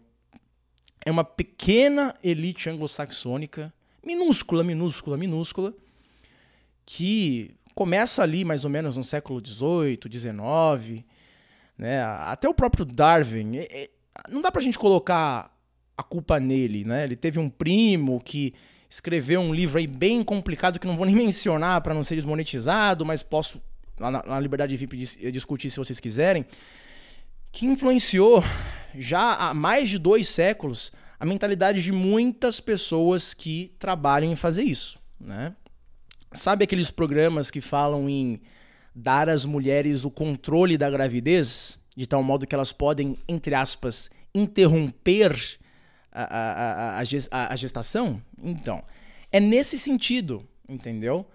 É 1.05 1.11
uma 1.11 1.25
pequena 1.25 2.15
elite 2.23 2.69
anglo-saxônica, 2.69 3.73
minúscula, 4.01 4.63
minúscula, 4.63 5.17
minúscula, 5.17 5.73
que 6.85 7.53
começa 7.75 8.23
ali 8.23 8.45
mais 8.45 8.63
ou 8.63 8.69
menos 8.69 8.95
no 8.95 9.03
século 9.03 9.45
XVIII, 9.45 9.99
XIX, 10.09 11.03
né? 11.77 12.01
até 12.03 12.47
o 12.47 12.53
próprio 12.53 12.85
Darwin. 12.85 13.57
não 14.29 14.41
dá 14.41 14.49
pra 14.49 14.61
gente 14.61 14.79
colocar 14.79 15.53
a 15.97 16.03
culpa 16.03 16.39
nele, 16.39 16.85
né? 16.85 17.03
Ele 17.03 17.17
teve 17.17 17.37
um 17.37 17.49
primo 17.49 18.21
que 18.21 18.53
escreveu 18.93 19.41
um 19.41 19.51
livro 19.51 19.79
aí 19.79 19.87
bem 19.87 20.23
complicado 20.23 20.79
que 20.79 20.85
não 20.85 20.95
vou 20.95 21.07
nem 21.07 21.15
mencionar 21.17 21.81
para 21.81 21.95
não 21.95 22.03
ser 22.03 22.15
desmonetizado, 22.15 23.03
mas 23.03 23.23
posso 23.23 23.59
lá 23.99 24.11
na, 24.11 24.23
na 24.23 24.39
Liberdade 24.39 24.77
VIP 24.77 24.97
discutir 25.31 25.71
se 25.71 25.79
vocês 25.79 25.99
quiserem, 25.99 26.45
que 27.51 27.65
influenciou 27.65 28.43
já 28.95 29.33
há 29.33 29.53
mais 29.53 29.89
de 29.89 29.97
dois 29.97 30.29
séculos 30.29 30.91
a 31.19 31.25
mentalidade 31.25 31.81
de 31.81 31.91
muitas 31.91 32.59
pessoas 32.59 33.33
que 33.33 33.73
trabalham 33.79 34.31
em 34.31 34.35
fazer 34.35 34.63
isso, 34.63 34.99
né? 35.19 35.55
Sabe 36.31 36.63
aqueles 36.63 36.91
programas 36.91 37.49
que 37.49 37.61
falam 37.61 38.07
em 38.07 38.41
dar 38.93 39.27
às 39.27 39.43
mulheres 39.43 40.03
o 40.03 40.11
controle 40.11 40.77
da 40.77 40.89
gravidez, 40.89 41.79
de 41.95 42.05
tal 42.05 42.21
modo 42.21 42.45
que 42.45 42.53
elas 42.53 42.71
podem, 42.71 43.17
entre 43.27 43.55
aspas, 43.55 44.09
interromper 44.35 45.59
a, 46.13 46.99
a, 46.99 47.01
a, 47.31 47.53
a 47.53 47.55
gestação? 47.55 48.21
Então, 48.41 48.83
é 49.31 49.39
nesse 49.39 49.79
sentido, 49.79 50.47
entendeu? 50.69 51.27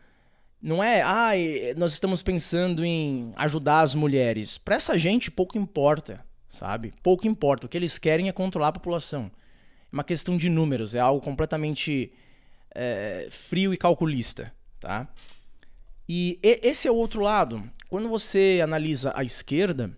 Não 0.60 0.82
é, 0.82 1.02
ah, 1.02 1.30
nós 1.76 1.92
estamos 1.92 2.22
pensando 2.22 2.84
em 2.84 3.32
ajudar 3.36 3.80
as 3.80 3.94
mulheres. 3.94 4.58
Para 4.58 4.76
essa 4.76 4.98
gente, 4.98 5.30
pouco 5.30 5.58
importa, 5.58 6.24
sabe? 6.46 6.92
Pouco 7.02 7.26
importa. 7.26 7.66
O 7.66 7.68
que 7.68 7.76
eles 7.76 7.98
querem 7.98 8.28
é 8.28 8.32
controlar 8.32 8.68
a 8.68 8.72
população. 8.72 9.30
É 9.90 9.96
uma 9.96 10.04
questão 10.04 10.36
de 10.36 10.48
números, 10.48 10.94
é 10.94 11.00
algo 11.00 11.20
completamente 11.20 12.12
é, 12.74 13.28
frio 13.30 13.74
e 13.74 13.76
calculista, 13.76 14.52
tá? 14.80 15.08
E 16.08 16.38
esse 16.42 16.86
é 16.86 16.90
o 16.90 16.96
outro 16.96 17.20
lado. 17.20 17.62
Quando 17.88 18.08
você 18.08 18.60
analisa 18.62 19.12
a 19.14 19.24
esquerda, 19.24 19.96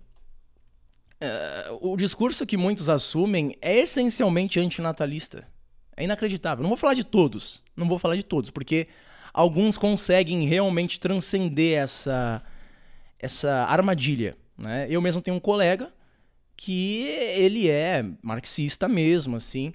uh, 1.23 1.93
o 1.93 1.97
discurso 1.97 2.47
que 2.47 2.57
muitos 2.57 2.89
assumem 2.89 3.55
é 3.61 3.79
essencialmente 3.79 4.59
antinatalista. 4.59 5.47
É 5.97 6.05
inacreditável. 6.05 6.63
Não 6.63 6.71
vou 6.71 6.77
falar 6.77 6.95
de 6.95 7.05
todos. 7.05 7.63
Não 7.77 7.89
vou 7.89 7.99
falar 7.99 8.17
de 8.17 8.23
todos, 8.23 8.51
porque 8.51 8.89
alguns 9.33 9.77
conseguem 9.77 10.45
realmente 10.47 10.99
transcender 10.99 11.79
essa, 11.79 12.43
essa 13.19 13.65
armadilha. 13.67 14.37
Né? 14.57 14.87
Eu 14.89 15.01
mesmo 15.01 15.21
tenho 15.21 15.37
um 15.37 15.41
colega 15.41 15.93
que 16.57 17.03
ele 17.37 17.69
é 17.69 18.05
marxista 18.23 18.89
mesmo, 18.89 19.37
assim. 19.37 19.73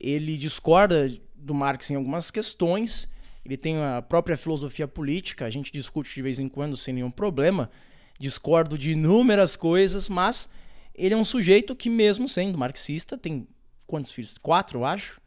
Ele 0.00 0.36
discorda 0.36 1.12
do 1.34 1.54
Marx 1.54 1.90
em 1.90 1.94
algumas 1.94 2.30
questões, 2.30 3.08
ele 3.44 3.56
tem 3.56 3.76
a 3.76 4.00
própria 4.00 4.36
filosofia 4.36 4.88
política, 4.88 5.44
a 5.44 5.50
gente 5.50 5.70
discute 5.70 6.12
de 6.12 6.22
vez 6.22 6.38
em 6.38 6.48
quando 6.48 6.76
sem 6.76 6.94
nenhum 6.94 7.10
problema. 7.10 7.70
Discordo 8.18 8.78
de 8.78 8.92
inúmeras 8.92 9.54
coisas, 9.54 10.08
mas 10.08 10.48
ele 10.94 11.14
é 11.14 11.16
um 11.16 11.24
sujeito 11.24 11.74
que, 11.74 11.90
mesmo 11.90 12.28
sendo 12.28 12.56
marxista, 12.56 13.18
tem 13.18 13.46
quantos 13.86 14.12
filhos? 14.12 14.38
Quatro, 14.38 14.80
eu 14.80 14.84
acho. 14.84 15.20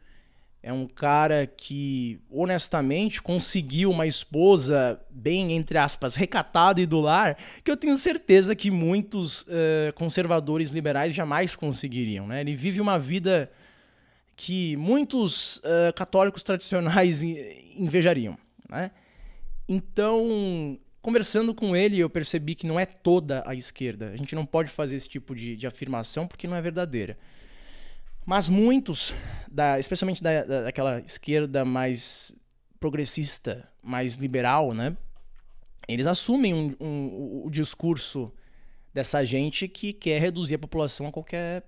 É 0.60 0.72
um 0.72 0.88
cara 0.88 1.46
que, 1.46 2.20
honestamente, 2.28 3.22
conseguiu 3.22 3.90
uma 3.90 4.06
esposa 4.06 5.00
bem, 5.08 5.52
entre 5.52 5.78
aspas, 5.78 6.16
recatada 6.16 6.80
e 6.80 6.86
do 6.86 7.00
lar, 7.00 7.38
que 7.62 7.70
eu 7.70 7.76
tenho 7.76 7.96
certeza 7.96 8.56
que 8.56 8.70
muitos 8.70 9.42
uh, 9.42 9.92
conservadores 9.94 10.70
liberais 10.70 11.14
jamais 11.14 11.54
conseguiriam. 11.54 12.26
Né? 12.26 12.40
Ele 12.40 12.56
vive 12.56 12.80
uma 12.80 12.98
vida 12.98 13.50
que 14.34 14.76
muitos 14.76 15.58
uh, 15.58 15.92
católicos 15.94 16.42
tradicionais 16.42 17.22
invejariam. 17.76 18.36
Né? 18.68 18.90
Então, 19.68 20.78
conversando 21.08 21.54
com 21.54 21.74
ele, 21.74 21.98
eu 21.98 22.10
percebi 22.10 22.54
que 22.54 22.66
não 22.66 22.78
é 22.78 22.84
toda 22.84 23.42
a 23.46 23.54
esquerda. 23.54 24.10
A 24.10 24.16
gente 24.16 24.34
não 24.34 24.44
pode 24.44 24.70
fazer 24.70 24.94
esse 24.94 25.08
tipo 25.08 25.34
de, 25.34 25.56
de 25.56 25.66
afirmação 25.66 26.28
porque 26.28 26.46
não 26.46 26.54
é 26.54 26.60
verdadeira. 26.60 27.16
Mas 28.26 28.50
muitos, 28.50 29.14
da, 29.50 29.78
especialmente 29.78 30.22
da, 30.22 30.44
da, 30.44 30.62
daquela 30.64 31.00
esquerda 31.00 31.64
mais 31.64 32.36
progressista, 32.78 33.66
mais 33.82 34.16
liberal, 34.16 34.74
né? 34.74 34.94
Eles 35.88 36.06
assumem 36.06 36.52
um, 36.52 36.76
um, 36.78 37.42
o 37.46 37.50
discurso 37.50 38.30
dessa 38.92 39.24
gente 39.24 39.66
que 39.66 39.94
quer 39.94 40.20
reduzir 40.20 40.56
a 40.56 40.58
população 40.58 41.06
a 41.06 41.12
qualquer 41.12 41.64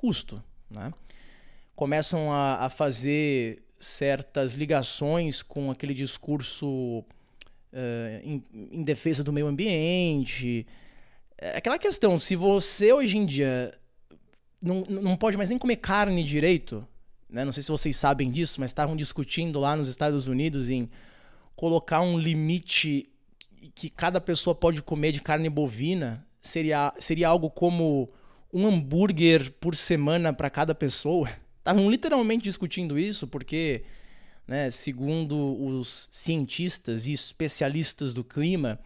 custo, 0.00 0.40
né? 0.70 0.92
começam 1.74 2.30
a, 2.30 2.66
a 2.66 2.70
fazer 2.70 3.64
certas 3.76 4.54
ligações 4.54 5.42
com 5.42 5.68
aquele 5.68 5.94
discurso 5.94 7.04
uh, 7.74 8.20
em, 8.22 8.42
em, 8.72 8.82
defesa 8.82 9.22
do 9.22 9.32
meio 9.32 9.46
ambiente. 9.46 10.66
É 11.36 11.58
aquela 11.58 11.78
questão, 11.78 12.16
se 12.18 12.36
você 12.36 12.92
hoje 12.92 13.18
em 13.18 13.26
dia 13.26 13.74
não, 14.62 14.82
não 14.88 15.16
pode 15.16 15.36
mais 15.36 15.50
nem 15.50 15.58
comer 15.58 15.76
carne 15.76 16.24
direito, 16.24 16.86
né? 17.28 17.44
não 17.44 17.52
sei 17.52 17.62
se 17.62 17.70
vocês 17.70 17.96
sabem 17.96 18.30
disso, 18.30 18.60
mas 18.60 18.70
estavam 18.70 18.96
discutindo 18.96 19.60
lá 19.60 19.76
nos 19.76 19.88
Estados 19.88 20.26
Unidos 20.26 20.70
em 20.70 20.88
colocar 21.54 22.00
um 22.00 22.18
limite 22.18 23.08
que 23.74 23.90
cada 23.90 24.20
pessoa 24.20 24.54
pode 24.54 24.82
comer 24.82 25.12
de 25.12 25.22
carne 25.22 25.48
bovina, 25.48 26.26
seria, 26.40 26.92
seria 26.98 27.28
algo 27.28 27.50
como 27.50 28.10
um 28.52 28.66
hambúrguer 28.66 29.52
por 29.60 29.74
semana 29.74 30.32
para 30.32 30.48
cada 30.48 30.74
pessoa. 30.74 31.28
Estavam 31.58 31.90
literalmente 31.90 32.44
discutindo 32.44 32.98
isso 32.98 33.26
porque, 33.26 33.84
né, 34.46 34.70
segundo 34.70 35.36
os 35.62 36.08
cientistas 36.10 37.06
e 37.06 37.12
especialistas 37.12 38.12
do 38.12 38.22
clima, 38.22 38.78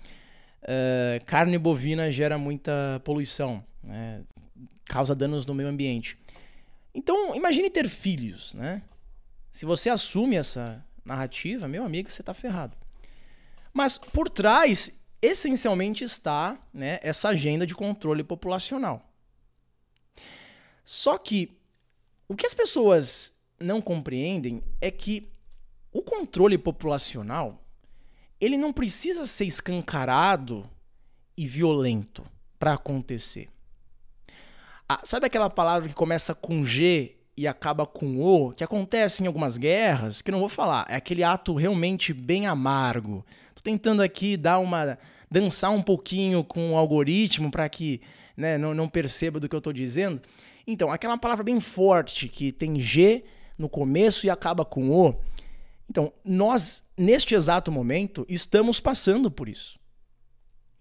uh, 0.62 1.24
carne 1.24 1.58
bovina 1.58 2.10
gera 2.12 2.38
muita 2.38 3.00
poluição, 3.04 3.64
né, 3.82 4.22
causa 4.84 5.14
danos 5.14 5.44
no 5.46 5.54
meio 5.54 5.68
ambiente. 5.68 6.16
Então, 6.94 7.34
imagine 7.34 7.70
ter 7.70 7.88
filhos, 7.88 8.54
né? 8.54 8.82
Se 9.50 9.66
você 9.66 9.90
assume 9.90 10.36
essa 10.36 10.84
narrativa, 11.04 11.68
meu 11.68 11.84
amigo, 11.84 12.10
você 12.10 12.22
está 12.22 12.34
ferrado. 12.34 12.76
Mas 13.72 13.98
por 13.98 14.28
trás, 14.28 14.92
essencialmente, 15.20 16.04
está 16.04 16.58
né, 16.72 16.98
essa 17.02 17.28
agenda 17.28 17.66
de 17.66 17.74
controle 17.74 18.24
populacional. 18.24 19.08
Só 20.84 21.18
que 21.18 21.56
o 22.26 22.34
que 22.34 22.46
as 22.46 22.54
pessoas 22.54 23.32
não 23.60 23.80
compreendem 23.80 24.62
é 24.80 24.90
que 24.90 25.28
o 25.98 26.02
controle 26.02 26.56
populacional 26.56 27.60
ele 28.40 28.56
não 28.56 28.72
precisa 28.72 29.26
ser 29.26 29.46
escancarado 29.46 30.64
e 31.36 31.44
violento 31.44 32.22
para 32.56 32.74
acontecer. 32.74 33.48
Ah, 34.88 35.00
sabe 35.02 35.26
aquela 35.26 35.50
palavra 35.50 35.88
que 35.88 35.94
começa 35.96 36.36
com 36.36 36.64
G 36.64 37.16
e 37.36 37.48
acaba 37.48 37.84
com 37.84 38.20
O, 38.20 38.52
que 38.52 38.62
acontece 38.62 39.24
em 39.24 39.26
algumas 39.26 39.58
guerras, 39.58 40.22
que 40.22 40.30
não 40.30 40.38
vou 40.38 40.48
falar, 40.48 40.86
é 40.88 40.94
aquele 40.94 41.24
ato 41.24 41.52
realmente 41.54 42.12
bem 42.12 42.46
amargo. 42.46 43.26
Tô 43.56 43.60
tentando 43.60 44.00
aqui 44.00 44.36
dar 44.36 44.60
uma 44.60 44.96
dançar 45.28 45.72
um 45.72 45.82
pouquinho 45.82 46.44
com 46.44 46.74
o 46.74 46.76
algoritmo 46.76 47.50
para 47.50 47.68
que 47.68 48.00
né, 48.36 48.56
não, 48.56 48.72
não 48.72 48.88
perceba 48.88 49.40
do 49.40 49.48
que 49.48 49.54
eu 49.54 49.58
estou 49.58 49.72
dizendo. 49.72 50.22
Então, 50.64 50.92
aquela 50.92 51.18
palavra 51.18 51.42
bem 51.42 51.58
forte 51.58 52.28
que 52.28 52.52
tem 52.52 52.78
G 52.78 53.24
no 53.58 53.68
começo 53.68 54.26
e 54.26 54.30
acaba 54.30 54.64
com 54.64 54.90
O. 54.90 55.14
Então, 55.88 56.12
nós, 56.24 56.84
neste 56.96 57.34
exato 57.34 57.72
momento, 57.72 58.26
estamos 58.28 58.78
passando 58.80 59.30
por 59.30 59.48
isso. 59.48 59.78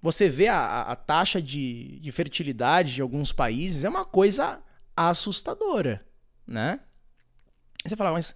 Você 0.02 0.30
vê 0.30 0.48
a, 0.48 0.82
a 0.82 0.96
taxa 0.96 1.42
de, 1.42 2.00
de 2.00 2.12
fertilidade 2.12 2.94
de 2.94 3.02
alguns 3.02 3.32
países, 3.32 3.84
é 3.84 3.90
uma 3.90 4.06
coisa 4.06 4.62
assustadora, 4.96 6.06
né? 6.46 6.80
você 7.84 7.96
fala, 7.96 8.12
mas 8.12 8.36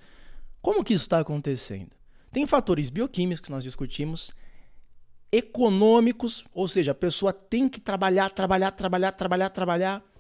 como 0.62 0.84
que 0.84 0.93
isso 0.93 1.03
está 1.03 1.19
acontecendo? 1.19 1.95
Tem 2.31 2.47
fatores 2.47 2.89
bioquímicos 2.89 3.41
que 3.41 3.51
nós 3.51 3.63
discutimos, 3.63 4.31
econômicos, 5.31 6.45
ou 6.53 6.67
seja, 6.67 6.91
a 6.91 6.95
pessoa 6.95 7.34
tem 7.34 7.67
que 7.67 7.79
trabalhar, 7.81 8.29
trabalhar, 8.29 8.71
trabalhar, 8.71 9.12
trabalhar, 9.12 9.49
trabalhar 9.49 10.12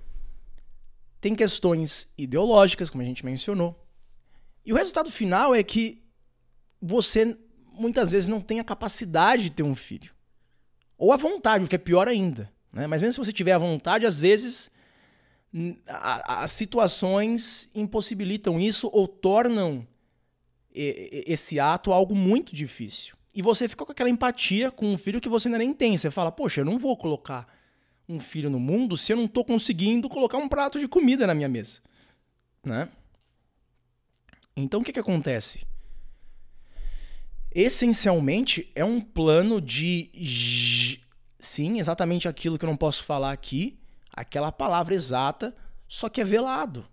tem 1.21 1.35
questões 1.35 2.11
ideológicas, 2.17 2.89
como 2.89 3.03
a 3.03 3.05
gente 3.05 3.23
mencionou. 3.23 3.79
E 4.65 4.73
o 4.73 4.75
resultado 4.75 5.11
final 5.11 5.53
é 5.53 5.61
que 5.61 6.00
você 6.81 7.37
muitas 7.71 8.11
vezes 8.11 8.27
não 8.27 8.41
tem 8.41 8.59
a 8.59 8.63
capacidade 8.63 9.43
de 9.43 9.51
ter 9.51 9.63
um 9.63 9.75
filho. 9.75 10.13
Ou 10.97 11.13
a 11.13 11.17
vontade, 11.17 11.65
o 11.65 11.67
que 11.67 11.75
é 11.75 11.79
pior 11.79 12.07
ainda. 12.07 12.51
Né? 12.71 12.87
Mas 12.87 13.01
mesmo 13.01 13.13
se 13.13 13.25
você 13.25 13.33
tiver 13.33 13.53
a 13.53 13.57
vontade, 13.57 14.05
às 14.05 14.19
vezes 14.19 14.71
as 15.85 16.51
situações 16.51 17.69
impossibilitam 17.75 18.59
isso 18.59 18.89
ou 18.93 19.07
tornam 19.07 19.85
esse 20.73 21.59
ato 21.59 21.91
algo 21.91 22.15
muito 22.15 22.55
difícil. 22.55 23.15
E 23.35 23.41
você 23.41 23.67
fica 23.67 23.85
com 23.85 23.91
aquela 23.91 24.09
empatia 24.09 24.71
com 24.71 24.85
um 24.87 24.97
filho 24.97 25.19
que 25.19 25.27
você 25.27 25.47
ainda 25.47 25.57
nem 25.57 25.73
tem. 25.73 25.97
Você 25.97 26.09
fala, 26.09 26.31
poxa, 26.31 26.61
eu 26.61 26.65
não 26.65 26.77
vou 26.77 26.95
colocar 26.95 27.47
um 28.07 28.19
filho 28.19 28.49
no 28.49 28.59
mundo 28.59 28.95
se 28.95 29.11
eu 29.11 29.17
não 29.17 29.25
estou 29.25 29.43
conseguindo 29.43 30.09
colocar 30.09 30.37
um 30.37 30.47
prato 30.47 30.79
de 30.79 30.87
comida 30.87 31.27
na 31.27 31.33
minha 31.33 31.49
mesa? 31.49 31.81
Né? 32.63 32.87
Então 34.55 34.81
o 34.81 34.83
que, 34.83 34.93
que 34.93 34.99
acontece? 34.99 35.65
Essencialmente 37.53 38.71
é 38.73 38.83
um 38.83 39.01
plano 39.01 39.59
de. 39.59 40.09
Sim, 41.39 41.79
exatamente 41.79 42.27
aquilo 42.27 42.57
que 42.57 42.63
eu 42.63 42.69
não 42.69 42.77
posso 42.77 43.03
falar 43.03 43.31
aqui, 43.31 43.79
aquela 44.13 44.51
palavra 44.51 44.93
exata 44.93 45.55
Só 45.87 46.07
que 46.07 46.21
é 46.21 46.23
velado, 46.23 46.87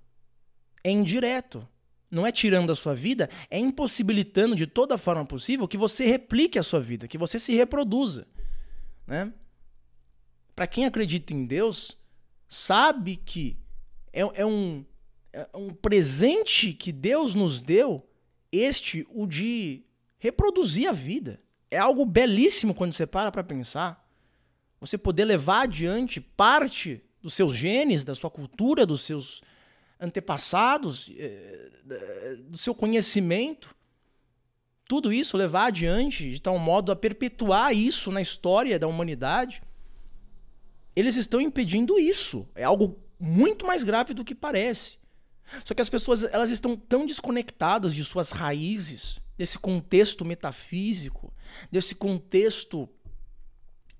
é 0.83 0.91
indireto. 0.91 1.67
Não 2.11 2.27
é 2.27 2.33
tirando 2.33 2.73
a 2.73 2.77
sua 2.77 2.95
vida, 2.95 3.29
é 3.51 3.59
impossibilitando 3.59 4.57
de 4.57 4.67
toda 4.67 4.97
forma 4.97 5.25
possível 5.27 5.69
que 5.69 5.77
você 5.77 6.07
replique 6.07 6.59
a 6.59 6.63
sua 6.63 6.81
vida, 6.81 7.07
que 7.07 7.19
você 7.19 7.39
se 7.39 7.55
reproduza. 7.55 8.27
Né? 9.07 9.31
Para 10.57 10.67
quem 10.67 10.87
acredita 10.87 11.35
em 11.35 11.45
Deus, 11.45 11.99
sabe 12.49 13.17
que 13.17 13.59
é, 14.11 14.21
é, 14.21 14.47
um, 14.47 14.87
é 15.35 15.47
um 15.55 15.69
presente 15.69 16.73
que 16.73 16.93
Deus 16.93 17.35
nos 17.35 17.61
deu, 17.61 18.09
este, 18.51 19.07
o 19.11 19.27
de 19.27 19.85
reproduzir 20.19 20.89
a 20.89 20.93
vida. 20.93 21.41
É 21.71 21.79
algo 21.79 22.05
belíssimo 22.05 22.75
quando 22.75 22.93
você 22.93 23.07
para 23.07 23.31
para 23.31 23.45
pensar. 23.45 24.07
Você 24.81 24.97
poder 24.97 25.25
levar 25.25 25.63
adiante 25.63 26.21
parte 26.21 27.03
dos 27.21 27.35
seus 27.35 27.55
genes, 27.57 28.05
da 28.05 28.15
sua 28.15 28.31
cultura, 28.31 28.87
dos 28.87 29.03
seus 29.03 29.43
antepassados, 30.01 31.11
eh, 31.17 31.71
do 32.49 32.57
seu 32.57 32.75
conhecimento. 32.75 33.75
Tudo 34.87 35.13
isso 35.13 35.37
levar 35.37 35.67
adiante 35.67 36.31
de 36.31 36.41
tal 36.41 36.59
modo 36.59 36.93
a 36.93 36.97
perpetuar 36.97 37.75
isso 37.75 38.11
na 38.11 38.21
história 38.21 38.79
da 38.79 38.87
humanidade. 38.87 39.63
Eles 40.95 41.17
estão 41.17 41.41
impedindo 41.41 41.99
isso. 41.99 42.49
É 42.55 42.65
algo 42.65 42.99
muito 43.19 43.67
mais 43.67 43.83
grave 43.83 44.15
do 44.15 44.25
que 44.25 44.35
parece. 44.35 44.99
Só 45.65 45.75
que 45.75 45.83
as 45.83 45.89
pessoas 45.89 46.25
elas 46.25 46.51
estão 46.51 46.77
tão 46.77 47.05
desconectadas 47.05 47.95
de 47.95 48.05
suas 48.05 48.31
raízes, 48.31 49.21
desse 49.39 49.59
contexto 49.59 50.25
metafísico, 50.25 51.33
desse 51.71 51.95
contexto 51.95 52.89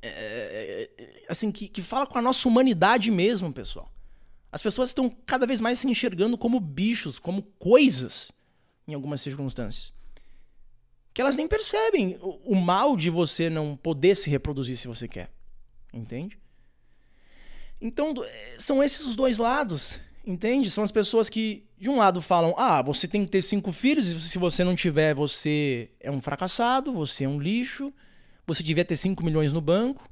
é, 0.03 0.91
assim 1.29 1.51
que, 1.51 1.69
que 1.69 1.83
fala 1.83 2.07
com 2.07 2.19
a 2.19 2.23
nossa 2.23 2.49
humanidade 2.49 3.11
mesmo, 3.11 3.53
pessoal. 3.53 3.91
As 4.51 4.63
pessoas 4.63 4.91
estão 4.91 5.09
cada 5.27 5.47
vez 5.47 5.61
mais 5.61 5.79
se 5.79 5.89
enxergando 5.89 6.37
como 6.37 6.59
bichos, 6.59 7.19
como 7.19 7.43
coisas, 7.59 8.33
em 8.87 8.95
algumas 8.95 9.21
circunstâncias. 9.21 9.93
Que 11.13 11.21
elas 11.21 11.37
nem 11.37 11.47
percebem 11.47 12.19
o, 12.21 12.53
o 12.53 12.57
mal 12.57 12.97
de 12.97 13.11
você 13.11 13.51
não 13.51 13.77
poder 13.77 14.17
se 14.17 14.31
reproduzir 14.31 14.77
se 14.77 14.89
você 14.89 15.07
quer. 15.07 15.31
Entende? 15.93 16.39
Então, 17.81 18.15
são 18.59 18.83
esses 18.83 19.07
os 19.07 19.15
dois 19.15 19.39
lados. 19.39 20.01
Entende? 20.29 20.71
São 20.71 20.85
as 20.85 20.93
pessoas 20.93 21.31
que, 21.31 21.65
de 21.79 21.89
um 21.89 21.97
lado, 21.97 22.21
falam: 22.21 22.55
ah, 22.59 22.83
você 22.83 23.09
tem 23.09 23.25
que 23.25 23.31
ter 23.31 23.41
cinco 23.41 23.73
filhos, 23.73 24.07
e 24.09 24.21
se 24.21 24.37
você 24.37 24.63
não 24.63 24.77
tiver, 24.77 25.15
você 25.15 25.89
é 25.99 26.11
um 26.11 26.21
fracassado, 26.21 26.93
você 26.93 27.25
é 27.25 27.29
um 27.29 27.41
lixo, 27.41 27.91
você 28.47 28.63
devia 28.63 28.85
ter 28.85 28.95
5 28.95 29.25
milhões 29.25 29.55
no 29.55 29.63
banco, 29.63 30.07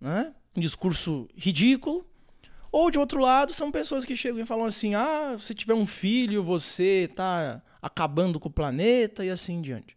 né? 0.00 0.32
Um 0.56 0.60
discurso 0.60 1.28
ridículo. 1.36 2.06
Ou 2.72 2.90
de 2.90 2.98
outro 2.98 3.20
lado, 3.20 3.52
são 3.52 3.70
pessoas 3.70 4.06
que 4.06 4.16
chegam 4.16 4.40
e 4.40 4.46
falam 4.46 4.64
assim: 4.64 4.94
ah, 4.94 5.36
se 5.38 5.54
tiver 5.54 5.74
um 5.74 5.86
filho, 5.86 6.42
você 6.42 7.06
está 7.10 7.60
acabando 7.82 8.40
com 8.40 8.48
o 8.48 8.52
planeta 8.52 9.22
e 9.22 9.28
assim 9.28 9.56
em 9.56 9.60
diante. 9.60 9.94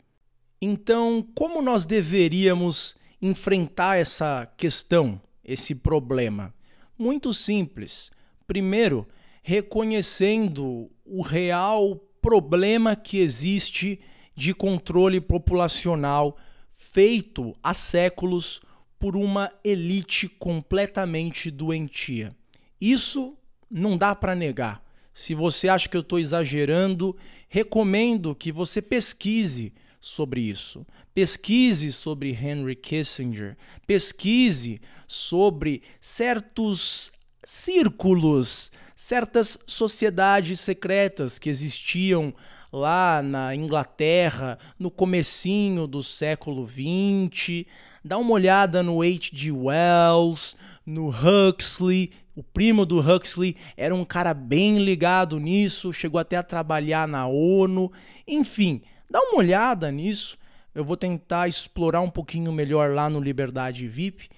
Então, 0.62 1.25
como 1.34 1.62
nós 1.62 1.86
deveríamos 1.86 2.97
enfrentar 3.21 3.97
essa 3.97 4.51
questão, 4.57 5.21
esse 5.45 5.73
problema? 5.73 6.53
Muito 6.99 7.31
simples. 7.31 8.12
Primeiro, 8.45 9.07
reconhecendo 9.41 10.89
o 11.06 11.21
real 11.21 11.95
problema 12.21 12.95
que 12.95 13.19
existe 13.19 13.99
de 14.36 14.54
controle 14.54 15.19
populacional 15.19 16.38
feito 16.73 17.56
há 17.62 17.73
séculos 17.73 18.62
por 18.99 19.15
uma 19.15 19.51
elite 19.63 20.27
completamente 20.27 21.49
doentia. 21.49 22.36
Isso 22.80 23.36
não 23.69 23.97
dá 23.97 24.13
para 24.15 24.36
negar. 24.36 24.84
Se 25.13 25.34
você 25.34 25.67
acha 25.67 25.89
que 25.89 25.97
eu 25.97 26.01
estou 26.01 26.19
exagerando, 26.19 27.15
recomendo 27.49 28.36
que 28.36 28.51
você 28.51 28.82
pesquise 28.82 29.73
sobre 29.99 30.41
isso. 30.41 30.86
Pesquise 31.13 31.91
sobre 31.91 32.32
Henry 32.32 32.75
Kissinger. 32.75 33.58
Pesquise 33.86 34.80
sobre 35.08 35.82
certos 35.99 37.12
círculos, 37.43 38.71
certas 39.01 39.57
sociedades 39.65 40.59
secretas 40.59 41.39
que 41.39 41.49
existiam 41.49 42.31
lá 42.71 43.19
na 43.23 43.55
Inglaterra 43.55 44.59
no 44.77 44.91
comecinho 44.91 45.87
do 45.87 46.03
século 46.03 46.69
XX. 46.69 47.65
Dá 48.05 48.19
uma 48.19 48.33
olhada 48.33 48.83
no 48.83 49.01
H.G. 49.01 49.51
Wells, 49.51 50.55
no 50.85 51.09
Huxley. 51.09 52.11
O 52.35 52.43
primo 52.43 52.85
do 52.85 52.99
Huxley 52.99 53.57
era 53.75 53.93
um 53.93 54.05
cara 54.05 54.35
bem 54.35 54.77
ligado 54.77 55.39
nisso, 55.39 55.91
chegou 55.91 56.19
até 56.19 56.37
a 56.37 56.43
trabalhar 56.43 57.07
na 57.07 57.25
ONU. 57.25 57.91
Enfim, 58.27 58.83
dá 59.09 59.19
uma 59.19 59.39
olhada 59.39 59.91
nisso. 59.91 60.37
Eu 60.75 60.85
vou 60.85 60.95
tentar 60.95 61.47
explorar 61.47 62.01
um 62.01 62.09
pouquinho 62.09 62.51
melhor 62.51 62.91
lá 62.91 63.09
no 63.09 63.19
Liberdade 63.19 63.87
VIP. 63.87 64.29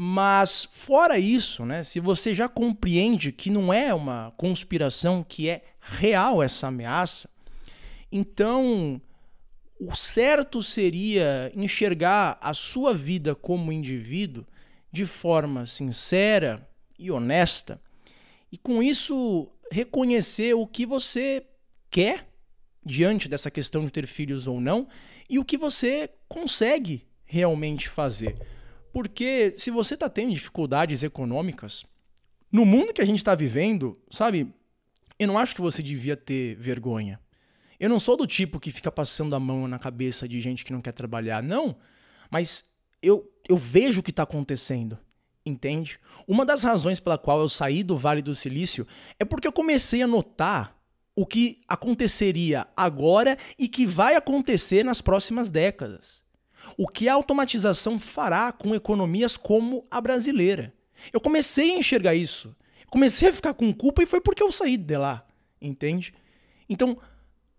Mas 0.00 0.68
fora 0.70 1.18
isso, 1.18 1.64
né, 1.64 1.82
se 1.82 1.98
você 1.98 2.32
já 2.32 2.48
compreende 2.48 3.32
que 3.32 3.50
não 3.50 3.72
é 3.72 3.92
uma 3.92 4.32
conspiração, 4.36 5.24
que 5.26 5.48
é 5.48 5.64
real 5.80 6.40
essa 6.40 6.68
ameaça, 6.68 7.28
então, 8.10 9.00
o 9.78 9.94
certo 9.94 10.62
seria 10.62 11.52
enxergar 11.54 12.38
a 12.40 12.54
sua 12.54 12.94
vida 12.94 13.34
como 13.34 13.72
indivíduo 13.72 14.46
de 14.90 15.04
forma 15.04 15.66
sincera 15.66 16.66
e 16.98 17.10
honesta, 17.10 17.80
e 18.50 18.56
com 18.56 18.82
isso 18.82 19.50
reconhecer 19.70 20.54
o 20.54 20.66
que 20.66 20.86
você 20.86 21.44
quer 21.90 22.26
diante 22.84 23.28
dessa 23.28 23.50
questão 23.50 23.84
de 23.84 23.92
ter 23.92 24.06
filhos 24.06 24.46
ou 24.46 24.60
não 24.60 24.88
e 25.28 25.38
o 25.38 25.44
que 25.44 25.58
você 25.58 26.08
consegue 26.26 27.06
realmente 27.24 27.88
fazer. 27.88 28.38
Porque 28.92 29.54
se 29.56 29.70
você 29.70 29.94
está 29.94 30.08
tendo 30.08 30.32
dificuldades 30.32 31.02
econômicas, 31.02 31.84
no 32.50 32.64
mundo 32.64 32.92
que 32.92 33.02
a 33.02 33.04
gente 33.04 33.18
está 33.18 33.34
vivendo, 33.34 33.98
sabe, 34.10 34.52
eu 35.18 35.28
não 35.28 35.38
acho 35.38 35.54
que 35.54 35.60
você 35.60 35.82
devia 35.82 36.16
ter 36.16 36.56
vergonha. 36.56 37.20
Eu 37.78 37.88
não 37.88 38.00
sou 38.00 38.16
do 38.16 38.26
tipo 38.26 38.58
que 38.58 38.70
fica 38.70 38.90
passando 38.90 39.34
a 39.34 39.40
mão 39.40 39.68
na 39.68 39.78
cabeça 39.78 40.28
de 40.28 40.40
gente 40.40 40.64
que 40.64 40.72
não 40.72 40.80
quer 40.80 40.92
trabalhar, 40.92 41.42
não. 41.42 41.76
Mas 42.30 42.64
eu, 43.02 43.30
eu 43.48 43.56
vejo 43.56 44.00
o 44.00 44.02
que 44.02 44.10
está 44.10 44.24
acontecendo, 44.24 44.98
entende? 45.44 46.00
Uma 46.26 46.44
das 46.44 46.62
razões 46.62 46.98
pela 46.98 47.18
qual 47.18 47.40
eu 47.40 47.48
saí 47.48 47.82
do 47.82 47.96
Vale 47.96 48.22
do 48.22 48.34
Silício 48.34 48.86
é 49.18 49.24
porque 49.24 49.46
eu 49.46 49.52
comecei 49.52 50.02
a 50.02 50.06
notar 50.06 50.76
o 51.14 51.26
que 51.26 51.60
aconteceria 51.66 52.66
agora 52.76 53.36
e 53.58 53.68
que 53.68 53.84
vai 53.86 54.14
acontecer 54.14 54.84
nas 54.84 55.00
próximas 55.00 55.50
décadas. 55.50 56.24
O 56.78 56.86
que 56.86 57.08
a 57.08 57.14
automatização 57.14 57.98
fará 57.98 58.52
com 58.52 58.72
economias 58.72 59.36
como 59.36 59.84
a 59.90 60.00
brasileira. 60.00 60.72
Eu 61.12 61.20
comecei 61.20 61.72
a 61.72 61.78
enxergar 61.78 62.14
isso. 62.14 62.54
comecei 62.88 63.28
a 63.28 63.32
ficar 63.32 63.52
com 63.52 63.74
culpa 63.74 64.02
e 64.02 64.06
foi 64.06 64.20
porque 64.20 64.42
eu 64.42 64.50
saí 64.52 64.76
de 64.76 64.96
lá, 64.96 65.26
entende? 65.60 66.14
Então, 66.68 66.96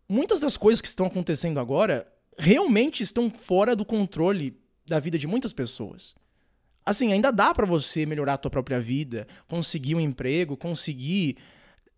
muitas 0.08 0.40
das 0.40 0.56
coisas 0.56 0.82
que 0.82 0.88
estão 0.88 1.06
acontecendo 1.06 1.60
agora 1.60 2.12
realmente 2.38 3.04
estão 3.04 3.30
fora 3.30 3.76
do 3.76 3.86
controle 3.86 4.58
da 4.88 5.00
vida 5.00 5.18
de 5.18 5.28
muitas 5.28 5.52
pessoas. 5.52 6.16
Assim, 6.86 7.12
ainda 7.12 7.30
dá 7.30 7.54
para 7.54 7.66
você 7.66 8.06
melhorar 8.06 8.36
a 8.36 8.38
tua 8.38 8.50
própria 8.50 8.80
vida, 8.80 9.28
conseguir 9.48 9.96
um 9.96 10.00
emprego, 10.00 10.56
conseguir 10.56 11.38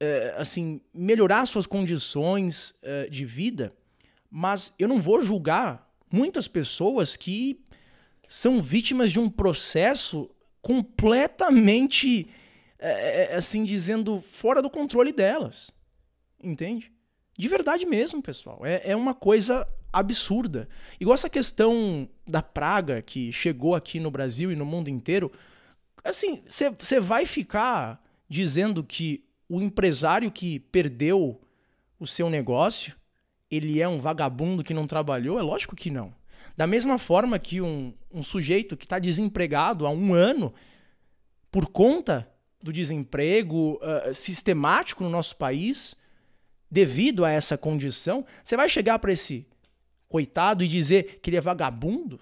uh, 0.01 0.41
assim 0.41 0.81
melhorar 0.91 1.45
suas 1.45 1.67
condições 1.67 2.71
uh, 2.81 3.09
de 3.09 3.23
vida, 3.23 3.73
mas 4.29 4.73
eu 4.79 4.87
não 4.87 4.99
vou 4.99 5.21
julgar 5.21 5.90
muitas 6.11 6.47
pessoas 6.47 7.15
que 7.15 7.59
são 8.27 8.61
vítimas 8.61 9.11
de 9.11 9.19
um 9.19 9.29
processo 9.29 10.29
completamente, 10.61 12.27
uh, 12.79 13.37
assim 13.37 13.63
dizendo, 13.63 14.21
fora 14.21 14.61
do 14.61 14.69
controle 14.69 15.11
delas. 15.11 15.71
Entende? 16.43 16.91
De 17.37 17.47
verdade 17.47 17.85
mesmo, 17.85 18.21
pessoal. 18.21 18.65
É, 18.65 18.91
é 18.91 18.95
uma 18.95 19.13
coisa 19.13 19.67
absurda. 19.91 20.67
Igual 20.99 21.13
essa 21.13 21.29
questão 21.29 22.07
da 22.25 22.41
praga 22.41 23.01
que 23.01 23.31
chegou 23.31 23.75
aqui 23.75 23.99
no 23.99 24.11
Brasil 24.11 24.51
e 24.51 24.55
no 24.55 24.65
mundo 24.65 24.89
inteiro. 24.89 25.31
Assim, 26.03 26.41
você 26.47 26.99
vai 26.99 27.25
ficar 27.25 28.01
dizendo 28.29 28.83
que 28.83 29.23
o 29.49 29.61
empresário 29.61 30.31
que 30.31 30.59
perdeu 30.59 31.41
o 31.99 32.07
seu 32.07 32.29
negócio, 32.29 32.95
ele 33.51 33.81
é 33.81 33.87
um 33.87 33.99
vagabundo 33.99 34.63
que 34.63 34.73
não 34.73 34.87
trabalhou? 34.87 35.37
É 35.37 35.41
lógico 35.41 35.75
que 35.75 35.91
não. 35.91 36.13
Da 36.55 36.65
mesma 36.65 36.97
forma 36.97 37.37
que 37.37 37.61
um, 37.61 37.93
um 38.11 38.23
sujeito 38.23 38.77
que 38.77 38.85
está 38.85 38.97
desempregado 38.97 39.85
há 39.85 39.89
um 39.89 40.13
ano, 40.13 40.53
por 41.51 41.67
conta 41.67 42.29
do 42.61 42.71
desemprego 42.71 43.79
uh, 43.81 44.13
sistemático 44.13 45.03
no 45.03 45.09
nosso 45.09 45.35
país, 45.35 45.95
devido 46.69 47.25
a 47.25 47.31
essa 47.31 47.57
condição, 47.57 48.25
você 48.43 48.55
vai 48.55 48.69
chegar 48.69 48.99
para 48.99 49.11
esse 49.11 49.45
coitado 50.07 50.63
e 50.63 50.67
dizer 50.67 51.19
que 51.21 51.29
ele 51.29 51.37
é 51.37 51.41
vagabundo? 51.41 52.19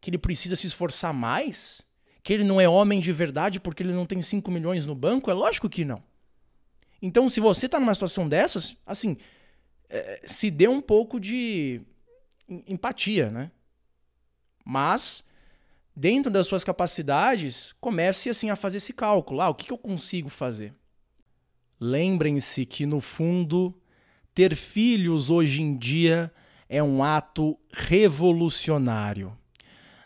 Que 0.00 0.10
ele 0.10 0.18
precisa 0.18 0.56
se 0.56 0.66
esforçar 0.66 1.12
mais? 1.12 1.82
Que 2.22 2.32
ele 2.32 2.44
não 2.44 2.60
é 2.60 2.68
homem 2.68 3.00
de 3.00 3.12
verdade 3.12 3.60
porque 3.60 3.82
ele 3.82 3.92
não 3.92 4.06
tem 4.06 4.22
5 4.22 4.50
milhões 4.50 4.86
no 4.86 4.94
banco? 4.94 5.30
É 5.30 5.34
lógico 5.34 5.68
que 5.68 5.84
não. 5.84 6.02
Então, 7.00 7.28
se 7.28 7.40
você 7.40 7.66
está 7.66 7.78
numa 7.78 7.94
situação 7.94 8.28
dessas, 8.28 8.76
assim, 8.84 9.16
é, 9.88 10.20
se 10.24 10.50
dê 10.50 10.68
um 10.68 10.80
pouco 10.80 11.18
de 11.18 11.80
empatia, 12.66 13.30
né? 13.30 13.50
Mas, 14.64 15.24
dentro 15.96 16.30
das 16.30 16.46
suas 16.46 16.64
capacidades, 16.64 17.74
comece 17.80 18.28
assim 18.28 18.50
a 18.50 18.56
fazer 18.56 18.78
esse 18.78 18.92
cálculo. 18.92 19.40
Ah, 19.40 19.48
o 19.48 19.54
que, 19.54 19.66
que 19.66 19.72
eu 19.72 19.78
consigo 19.78 20.28
fazer? 20.28 20.74
Lembrem-se 21.80 22.66
que, 22.66 22.84
no 22.84 23.00
fundo, 23.00 23.74
ter 24.34 24.54
filhos 24.54 25.30
hoje 25.30 25.62
em 25.62 25.76
dia 25.76 26.32
é 26.68 26.82
um 26.82 27.02
ato 27.02 27.58
revolucionário. 27.72 29.36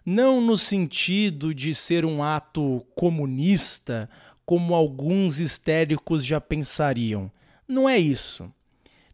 Não 0.04 0.40
no 0.40 0.56
sentido 0.56 1.54
de 1.54 1.74
ser 1.74 2.04
um 2.04 2.22
ato 2.22 2.86
comunista, 2.94 4.08
como 4.44 4.74
alguns 4.74 5.38
histéricos 5.38 6.24
já 6.24 6.40
pensariam. 6.40 7.30
Não 7.66 7.88
é 7.88 7.98
isso. 7.98 8.52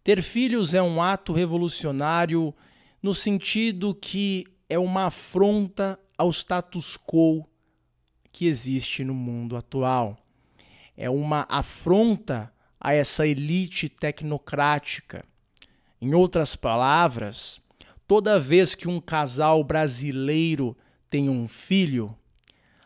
Ter 0.08 0.22
filhos 0.22 0.72
é 0.72 0.80
um 0.80 1.02
ato 1.02 1.34
revolucionário 1.34 2.54
no 3.02 3.12
sentido 3.12 3.94
que 3.94 4.46
é 4.66 4.78
uma 4.78 5.08
afronta 5.08 6.00
ao 6.16 6.30
status 6.30 6.96
quo 6.96 7.46
que 8.32 8.46
existe 8.46 9.04
no 9.04 9.12
mundo 9.12 9.54
atual. 9.54 10.16
É 10.96 11.10
uma 11.10 11.44
afronta 11.46 12.50
a 12.80 12.94
essa 12.94 13.26
elite 13.26 13.90
tecnocrática. 13.90 15.26
Em 16.00 16.14
outras 16.14 16.56
palavras, 16.56 17.60
toda 18.06 18.40
vez 18.40 18.74
que 18.74 18.88
um 18.88 19.02
casal 19.02 19.62
brasileiro 19.62 20.74
tem 21.10 21.28
um 21.28 21.46
filho, 21.46 22.16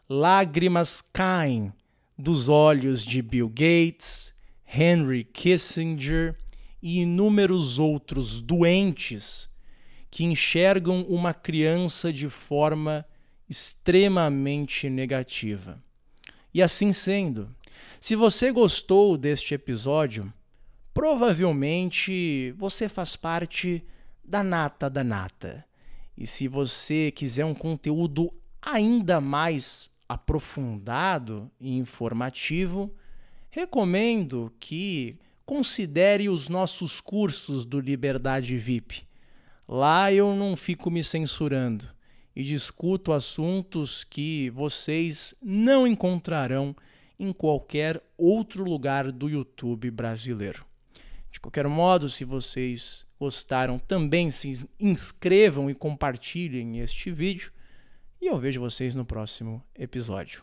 lágrimas 0.08 1.00
caem 1.00 1.72
dos 2.18 2.48
olhos 2.48 3.04
de 3.04 3.22
Bill 3.22 3.48
Gates, 3.48 4.34
Henry 4.66 5.22
Kissinger 5.22 6.41
e 6.82 7.00
inúmeros 7.00 7.78
outros 7.78 8.42
doentes 8.42 9.48
que 10.10 10.24
enxergam 10.24 11.02
uma 11.08 11.32
criança 11.32 12.12
de 12.12 12.28
forma 12.28 13.06
extremamente 13.48 14.90
negativa. 14.90 15.82
E 16.52 16.60
assim 16.60 16.92
sendo, 16.92 17.54
se 18.00 18.16
você 18.16 18.50
gostou 18.50 19.16
deste 19.16 19.54
episódio, 19.54 20.32
provavelmente 20.92 22.52
você 22.58 22.88
faz 22.88 23.16
parte 23.16 23.84
da 24.24 24.42
nata 24.42 24.90
da 24.90 25.02
nata. 25.02 25.64
E 26.16 26.26
se 26.26 26.46
você 26.46 27.10
quiser 27.10 27.44
um 27.44 27.54
conteúdo 27.54 28.32
ainda 28.60 29.20
mais 29.20 29.90
aprofundado 30.08 31.50
e 31.58 31.76
informativo, 31.78 32.94
recomendo 33.50 34.52
que 34.60 35.18
considere 35.52 36.30
os 36.30 36.48
nossos 36.48 36.98
cursos 36.98 37.66
do 37.66 37.78
Liberdade 37.78 38.56
VIP. 38.56 39.02
Lá 39.68 40.10
eu 40.10 40.34
não 40.34 40.56
fico 40.56 40.90
me 40.90 41.04
censurando 41.04 41.86
e 42.34 42.42
discuto 42.42 43.12
assuntos 43.12 44.02
que 44.02 44.48
vocês 44.48 45.34
não 45.42 45.86
encontrarão 45.86 46.74
em 47.18 47.34
qualquer 47.34 48.02
outro 48.16 48.64
lugar 48.64 49.12
do 49.12 49.28
YouTube 49.28 49.90
brasileiro. 49.90 50.64
De 51.30 51.38
qualquer 51.38 51.68
modo, 51.68 52.08
se 52.08 52.24
vocês 52.24 53.06
gostaram, 53.20 53.78
também 53.78 54.30
se 54.30 54.66
inscrevam 54.80 55.68
e 55.68 55.74
compartilhem 55.74 56.78
este 56.78 57.10
vídeo. 57.10 57.52
E 58.22 58.26
eu 58.28 58.38
vejo 58.38 58.58
vocês 58.58 58.94
no 58.94 59.04
próximo 59.04 59.62
episódio. 59.78 60.40